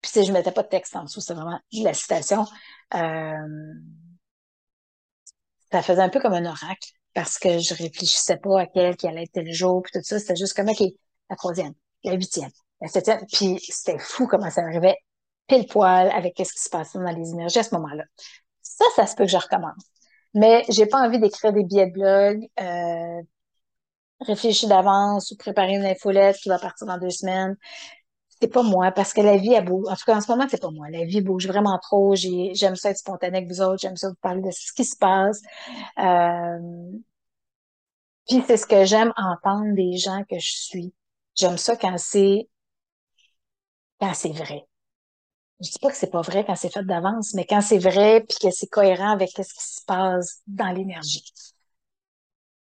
puis 0.00 0.10
si 0.10 0.24
je 0.24 0.32
mettais 0.32 0.52
pas 0.52 0.62
de 0.62 0.68
texte 0.68 0.96
en 0.96 1.04
dessous, 1.04 1.20
c'est 1.20 1.34
vraiment 1.34 1.58
la 1.72 1.94
citation. 1.94 2.46
Euh, 2.94 3.74
ça 5.70 5.82
faisait 5.82 6.02
un 6.02 6.08
peu 6.08 6.20
comme 6.20 6.32
un 6.34 6.46
oracle 6.46 6.92
parce 7.14 7.38
que 7.38 7.58
je 7.58 7.74
réfléchissais 7.74 8.36
pas 8.38 8.60
à 8.60 8.66
quel 8.66 8.96
qui 8.96 9.06
allait 9.08 9.24
être 9.24 9.32
tel 9.32 9.52
jour 9.52 9.82
puis 9.82 9.92
tout 9.92 10.02
ça. 10.02 10.18
C'était 10.18 10.36
juste 10.36 10.54
comme, 10.54 10.68
OK, 10.68 10.82
la 11.28 11.36
troisième, 11.36 11.74
la 12.04 12.14
huitième, 12.14 12.50
septième. 12.86 13.24
Puis 13.32 13.58
c'était 13.60 13.98
fou 13.98 14.26
comment 14.26 14.50
ça 14.50 14.62
arrivait 14.62 14.96
pile 15.48 15.66
poil 15.66 16.10
avec 16.10 16.34
ce 16.36 16.52
qui 16.52 16.62
se 16.62 16.68
passait 16.68 16.98
dans 16.98 17.10
les 17.10 17.30
énergies 17.30 17.58
à 17.58 17.62
ce 17.64 17.74
moment-là. 17.74 18.04
Ça, 18.62 18.84
ça 18.94 19.06
se 19.06 19.16
peut 19.16 19.24
que 19.24 19.30
je 19.30 19.36
recommence. 19.36 19.82
Mais 20.34 20.64
j'ai 20.68 20.86
pas 20.86 20.98
envie 20.98 21.18
d'écrire 21.18 21.52
des 21.52 21.64
billets 21.64 21.86
de 21.86 21.92
blog, 21.92 22.46
euh, 22.60 23.22
réfléchir 24.20 24.68
d'avance 24.68 25.30
ou 25.32 25.36
préparer 25.36 25.74
une 25.74 25.86
infolette 25.86 26.36
qui 26.36 26.48
va 26.48 26.58
partir 26.58 26.86
dans 26.86 26.98
deux 26.98 27.10
semaines. 27.10 27.56
C'est 28.40 28.52
pas 28.52 28.62
moi, 28.62 28.92
parce 28.92 29.12
que 29.12 29.20
la 29.20 29.36
vie, 29.36 29.52
elle 29.52 29.64
bouge. 29.64 29.86
En 29.88 29.96
tout 29.96 30.04
cas, 30.06 30.16
en 30.16 30.20
ce 30.20 30.30
moment, 30.30 30.46
c'est 30.48 30.60
pas 30.60 30.70
moi. 30.70 30.88
La 30.90 31.04
vie 31.04 31.22
bouge 31.22 31.48
vraiment 31.48 31.78
trop. 31.78 32.14
J'aime 32.14 32.76
ça 32.76 32.90
être 32.90 32.98
spontané 32.98 33.38
avec 33.38 33.48
vous 33.48 33.60
autres. 33.62 33.80
J'aime 33.80 33.96
ça 33.96 34.10
vous 34.10 34.14
parler 34.20 34.42
de 34.42 34.50
ce 34.52 34.72
qui 34.74 34.84
se 34.84 34.96
passe. 34.96 35.40
Euh, 35.98 36.58
puis 38.28 38.44
c'est 38.46 38.58
ce 38.58 38.66
que 38.66 38.84
j'aime 38.84 39.12
entendre 39.16 39.74
des 39.74 39.96
gens 39.96 40.22
que 40.30 40.38
je 40.38 40.52
suis. 40.52 40.94
J'aime 41.34 41.56
ça 41.56 41.74
quand 41.76 41.96
c'est 41.98 42.48
quand 44.00 44.14
c'est 44.14 44.32
vrai. 44.32 44.66
Je 45.60 45.70
dis 45.70 45.78
pas 45.80 45.90
que 45.90 45.96
c'est 45.96 46.10
pas 46.10 46.22
vrai 46.22 46.44
quand 46.44 46.56
c'est 46.56 46.72
fait 46.72 46.84
d'avance, 46.84 47.34
mais 47.34 47.46
quand 47.46 47.60
c'est 47.60 47.78
vrai 47.78 48.24
puis 48.28 48.38
que 48.40 48.50
c'est 48.50 48.68
cohérent 48.68 49.10
avec 49.12 49.30
ce 49.30 49.42
qui 49.42 49.64
se 49.64 49.84
passe 49.84 50.42
dans 50.46 50.70
l'énergie. 50.70 51.24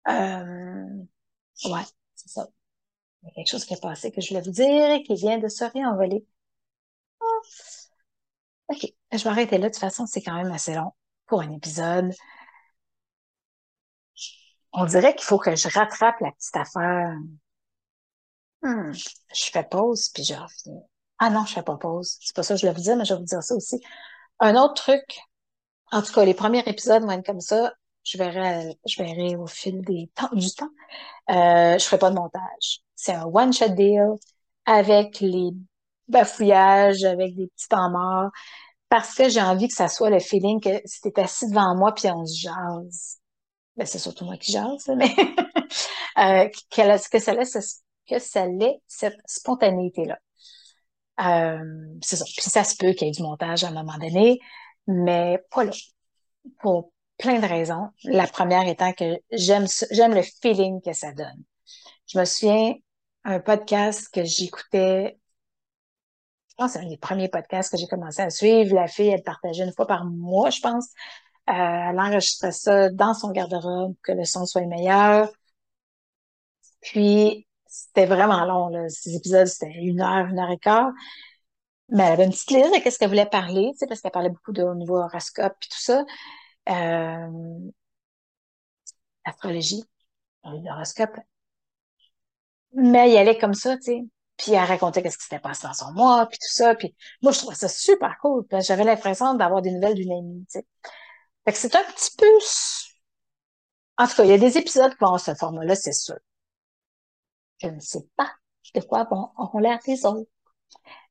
Euh, 0.09 1.05
ouais, 1.67 1.83
c'est 2.15 2.29
ça. 2.31 2.47
Il 3.23 3.29
y 3.29 3.31
a 3.31 3.35
quelque 3.35 3.51
chose 3.51 3.65
qui 3.67 3.75
est 3.75 3.83
passé 3.83 4.13
que 4.13 4.21
je 4.21 4.31
voulais 4.31 4.43
vous 4.43 4.53
dire 4.53 4.91
et 4.93 5.03
qui 5.03 5.15
vient 5.17 5.39
de 5.39 5.49
se 5.49 5.65
réenvoler. 5.65 6.27
Ah. 7.21 7.27
OK, 8.69 8.87
je 9.13 9.25
vais 9.25 9.31
arrêter 9.31 9.59
là. 9.59 9.69
De 9.69 9.73
toute 9.73 9.81
façon, 9.81 10.07
c'est 10.07 10.23
quand 10.23 10.35
même 10.37 10.53
assez 10.53 10.75
long 10.75 10.93
pour 11.27 11.41
un 11.41 11.51
épisode. 11.53 12.13
On 14.75 14.85
dirait 14.85 15.15
qu'il 15.15 15.25
faut 15.25 15.39
que 15.39 15.57
je 15.57 15.69
rattrape 15.69 16.21
la 16.21 16.33
petite 16.33 16.57
affaire. 16.57 17.17
Hmm, 18.63 18.91
je 18.93 19.45
fais 19.53 19.63
pause, 19.65 20.09
puis 20.13 20.25
je 20.25 20.35
reviens. 20.35 20.83
Ah 21.19 21.31
non, 21.31 21.45
je 21.47 21.55
fais 21.55 21.63
pas 21.63 21.77
pause. 21.77 22.17
C'est 22.21 22.35
pas 22.35 22.43
ça 22.43 22.55
que 22.55 22.61
je 22.61 22.67
voulais 22.67 22.75
vous 22.77 22.83
dire, 22.83 22.97
mais 22.97 23.05
je 23.05 23.15
vais 23.15 23.21
vous 23.21 23.27
dire 23.27 23.43
ça 23.43 23.55
aussi. 23.55 23.81
Un 24.41 24.57
autre 24.57 24.75
truc, 24.75 25.19
en 25.93 26.03
tout 26.03 26.13
cas, 26.13 26.25
les 26.25 26.35
premiers 26.35 26.63
épisodes 26.67 27.03
vont 27.03 27.11
être 27.13 27.27
comme 27.27 27.41
ça. 27.41 27.73
Je 28.05 28.19
verrai, 28.19 28.79
je 28.87 29.03
verrai 29.03 29.37
au 29.37 29.47
fil 29.47 29.83
des 29.83 30.11
temps, 30.15 30.35
du 30.35 30.51
temps. 30.53 30.71
Euh, 31.31 31.79
je 31.79 31.85
ferai 31.85 31.99
pas 31.99 32.11
de 32.11 32.17
montage. 32.17 32.81
C'est 32.97 33.15
un 33.15 33.25
one-shot 33.27 33.71
deal 33.71 34.11
avec 34.67 35.21
les 35.21 35.51
bafouillages, 36.09 37.05
avec 37.05 37.37
des 37.37 37.47
petits 37.49 37.69
temps 37.69 37.91
morts, 37.91 38.31
parce 38.89 39.15
que 39.15 39.29
j'ai 39.29 39.43
envie 39.43 39.69
que 39.69 39.75
ça 39.75 39.89
soit 39.89 40.11
le 40.11 40.21
feeling 40.21 40.61
que 40.61 40.81
si 40.85 41.01
t'es 41.03 41.21
assis 41.21 41.49
devant 41.49 41.77
moi 41.77 41.95
puis 41.95 42.11
on 42.11 42.27
se 42.27 42.41
jase. 42.43 43.19
Ben, 43.77 43.87
c'est 43.87 43.99
surtout 43.99 44.25
moi 44.25 44.37
qui 44.37 44.53
jase, 44.53 44.89
mais 44.97 45.15
euh, 46.19 46.49
que, 46.71 47.11
que 47.11 47.19
ça 47.19 47.35
laisse 47.35 47.83
que 48.09 48.19
ça 48.19 48.47
laisse 48.47 48.81
cette 48.87 49.19
spontanéité-là. 49.27 50.19
Euh, 51.21 51.97
c'est 52.03 52.17
ça. 52.17 52.25
Puis 52.25 52.51
ça 52.51 52.65
se 52.65 52.77
peut 52.77 52.93
qu'il 52.93 53.07
y 53.07 53.11
ait 53.11 53.13
du 53.13 53.23
montage 53.23 53.65
à 53.65 53.69
un 53.69 53.73
moment 53.73 53.99
donné, 53.99 54.39
mais 54.87 55.39
pas 55.51 55.65
là. 55.65 55.73
Pour 56.61 56.91
plein 57.19 57.39
de 57.41 57.47
raisons. 57.47 57.89
La 58.05 58.27
première 58.27 58.67
étant 58.69 58.93
que 58.93 59.19
j'aime 59.31 59.67
j'aime 59.91 60.15
le 60.15 60.23
feeling 60.43 60.81
que 60.83 60.93
ça 60.93 61.13
donne. 61.13 61.43
Je 62.07 62.19
me 62.19 62.25
souviens 62.25 62.75
un 63.25 63.41
podcast 63.41 64.09
que 64.13 64.25
j'écoutais. 64.25 65.19
Je 66.51 66.55
pense 66.57 66.73
que 66.73 66.79
c'est 66.79 66.85
un 66.85 66.89
des 66.89 66.99
premiers 66.99 67.29
podcasts 67.29 67.73
que 67.73 67.79
j'ai 67.79 67.87
commencé 67.87 68.23
à 68.23 68.31
suivre. 68.31 68.75
La 68.75 68.87
fille, 68.87 69.09
elle 69.09 69.23
partageait 69.23 69.65
une 69.65 69.73
fois 69.73 69.87
par 69.87 70.05
mois, 70.05 70.51
je 70.51 70.61
pense. 70.61 70.87
Euh, 71.51 71.53
elle 71.53 71.99
enregistrait 72.01 72.53
ça 72.53 72.91
dans 72.91 73.15
son 73.15 73.31
garde-robe, 73.31 73.95
que 74.03 74.13
le 74.13 74.25
son 74.25 74.47
soit 74.47 74.67
meilleur. 74.67 75.29
Puis, 76.81 77.47
c'était 77.75 78.07
vraiment 78.07 78.45
long, 78.45 78.69
là. 78.69 78.89
Ces 78.89 79.17
épisodes, 79.17 79.47
c'était 79.47 79.73
une 79.73 80.01
heure, 80.01 80.27
une 80.27 80.39
heure 80.39 80.51
et 80.51 80.59
quart. 80.59 80.93
Mais 81.89 82.05
elle 82.05 82.13
avait 82.13 82.25
une 82.25 82.31
petite 82.31 82.51
liste 82.51 82.75
de 82.75 82.81
qu'est-ce 82.83 82.99
qu'elle 82.99 83.09
voulait 83.11 83.27
parler, 83.27 83.71
tu 83.73 83.79
sais, 83.79 83.87
parce 83.87 84.01
qu'elle 84.01 84.11
parlait 84.13 84.31
beaucoup 84.31 84.53
de 84.53 84.63
au 84.63 84.75
niveau 84.75 84.97
horoscope 84.99 85.53
et 85.53 85.69
tout 85.69 85.81
ça. 85.81 86.05
Euh, 86.71 87.71
astrologie, 89.25 89.85
l'horoscope. 90.45 91.19
Mais 92.75 93.11
il 93.11 93.17
allait 93.17 93.39
comme 93.39 93.55
ça, 93.55 93.77
tu 93.77 93.83
sais. 93.83 94.05
Puis 94.37 94.53
elle 94.53 94.65
racontait 94.65 95.03
qu'est-ce 95.03 95.19
qui 95.19 95.25
s'était 95.25 95.39
passé 95.39 95.67
dans 95.67 95.75
son 95.75 95.93
mois, 95.93 96.27
puis 96.27 96.39
tout 96.39 96.53
ça. 96.53 96.75
Puis 96.75 96.95
moi, 97.23 97.33
je 97.33 97.39
trouvais 97.39 97.55
ça 97.55 97.69
super 97.69 98.19
cool. 98.21 98.45
J'avais 98.61 98.85
l'impression 98.85 99.35
d'avoir 99.35 99.63
des 99.63 99.71
nouvelles 99.71 99.95
d'une 99.95 100.13
amie, 100.13 100.45
tu 100.51 100.61
sais. 100.61 100.67
Fait 101.45 101.53
que 101.53 101.59
c'est 101.59 101.75
un 101.77 101.85
petit 101.85 102.17
peu... 102.17 102.27
En 103.99 104.07
tout 104.07 104.15
cas, 104.17 104.25
il 104.25 104.31
y 104.31 104.33
a 104.33 104.39
des 104.39 104.59
épisodes 104.59 104.93
qui 104.93 104.99
vont 105.05 105.19
ce 105.19 105.35
format-là, 105.35 105.75
c'est 105.77 105.93
sûr. 105.93 106.17
Je 107.65 107.69
ne 107.71 107.81
sais 107.81 108.07
pas 108.17 108.31
de 108.75 108.81
quoi 108.81 109.05
vont, 109.05 109.31
auront 109.37 109.59
l'air 109.59 109.79
les 109.87 110.05
autres. 110.05 110.29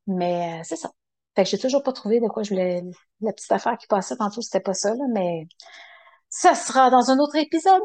Mais 0.08 0.60
euh, 0.60 0.63
c'est 0.63 0.76
ça. 0.76 0.92
Fait 1.36 1.44
que 1.44 1.50
j'ai 1.50 1.58
toujours 1.58 1.82
pas 1.84 1.94
trouvé 1.94 2.20
de 2.20 2.28
quoi 2.28 2.44
je 2.44 2.50
voulais. 2.50 2.84
La 3.22 3.34
petite 3.34 3.52
affaire 3.52 3.78
qui 3.78 3.88
passait 3.88 4.18
tantôt, 4.18 4.42
c'était 4.42 4.60
pas 4.60 4.74
ça, 4.74 4.94
là, 4.94 5.06
mais 5.13 5.48
ça 6.30 6.56
sera 6.56 6.89
dans 6.89 7.10
un 7.10 7.20
autre 7.20 7.36
épisode. 7.36 7.82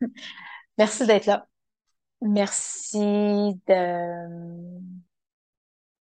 Merci 0.78 1.06
d'être 1.06 1.26
là. 1.26 1.46
Merci 2.22 2.98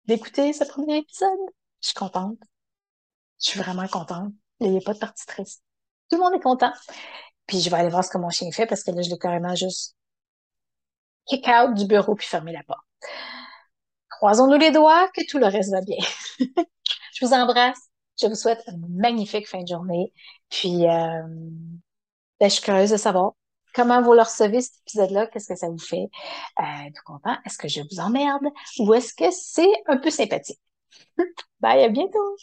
d'écouter 0.07 0.53
ce 0.53 0.65
premier 0.65 0.99
épisode. 0.99 1.39
Je 1.81 1.89
suis 1.89 1.95
contente. 1.95 2.39
Je 3.41 3.51
suis 3.51 3.61
vraiment 3.61 3.89
contente. 3.89 4.33
Il 4.61 4.71
n'y 4.71 4.79
a 4.79 4.81
pas 4.81 4.95
de 4.95 4.99
partie 4.99 5.27
triste. 5.27 5.65
Tout 6.11 6.19
le 6.19 6.23
monde 6.23 6.35
est 6.35 6.43
content. 6.43 6.73
Puis 7.47 7.61
je 7.61 7.71
vais 7.71 7.77
aller 7.77 7.89
voir 7.89 8.05
ce 8.05 8.11
que 8.11 8.19
mon 8.19 8.31
chien 8.31 8.51
fait 8.53 8.67
parce 8.67 8.85
que 8.85 8.93
là, 8.93 9.03
je 9.03 9.11
l'ai 9.11 9.19
carrément 9.19 9.55
juste 9.55 9.97
kick 11.27 11.47
out 11.49 11.75
du 11.75 11.87
bureau 11.87 12.15
puis 12.15 12.27
fermer 12.27 12.53
la 12.53 12.63
porte. 12.63 12.85
Croisons-nous 14.11 14.59
les 14.59 14.71
doigts 14.71 15.09
que 15.09 15.23
tout 15.29 15.39
le 15.39 15.47
reste 15.47 15.73
va 15.73 15.81
bien. 15.81 15.99
je 16.39 17.25
vous 17.25 17.33
embrasse. 17.33 17.91
Je 18.21 18.27
vous 18.27 18.35
souhaite 18.35 18.63
une 18.69 18.87
magnifique 18.89 19.49
fin 19.49 19.63
de 19.63 19.69
journée. 19.69 20.13
Puis, 20.49 20.87
euh, 20.87 21.23
ben, 22.39 22.49
je 22.49 22.55
suis 22.55 22.63
curieuse 22.63 22.91
de 22.91 22.97
savoir 22.97 23.33
comment 23.75 24.03
vous 24.03 24.13
le 24.13 24.21
recevez 24.21 24.61
cet 24.61 24.75
épisode-là. 24.87 25.27
Qu'est-ce 25.27 25.49
que 25.49 25.57
ça 25.57 25.69
vous 25.69 25.79
fait? 25.79 26.09
Euh, 26.61 26.63
tout 26.95 27.03
content? 27.05 27.37
Est-ce 27.45 27.59
que 27.59 27.69
je 27.69 27.81
vous 27.81 28.01
emmerde? 28.01 28.47
Ou 28.79 28.95
est-ce 28.95 29.15
que 29.15 29.31
c'est 29.31 29.73
un 29.87 29.97
peu 29.97 30.11
sympathique? 30.11 30.61
Bye, 31.61 31.85
à 31.85 31.89
bientôt! 31.89 32.37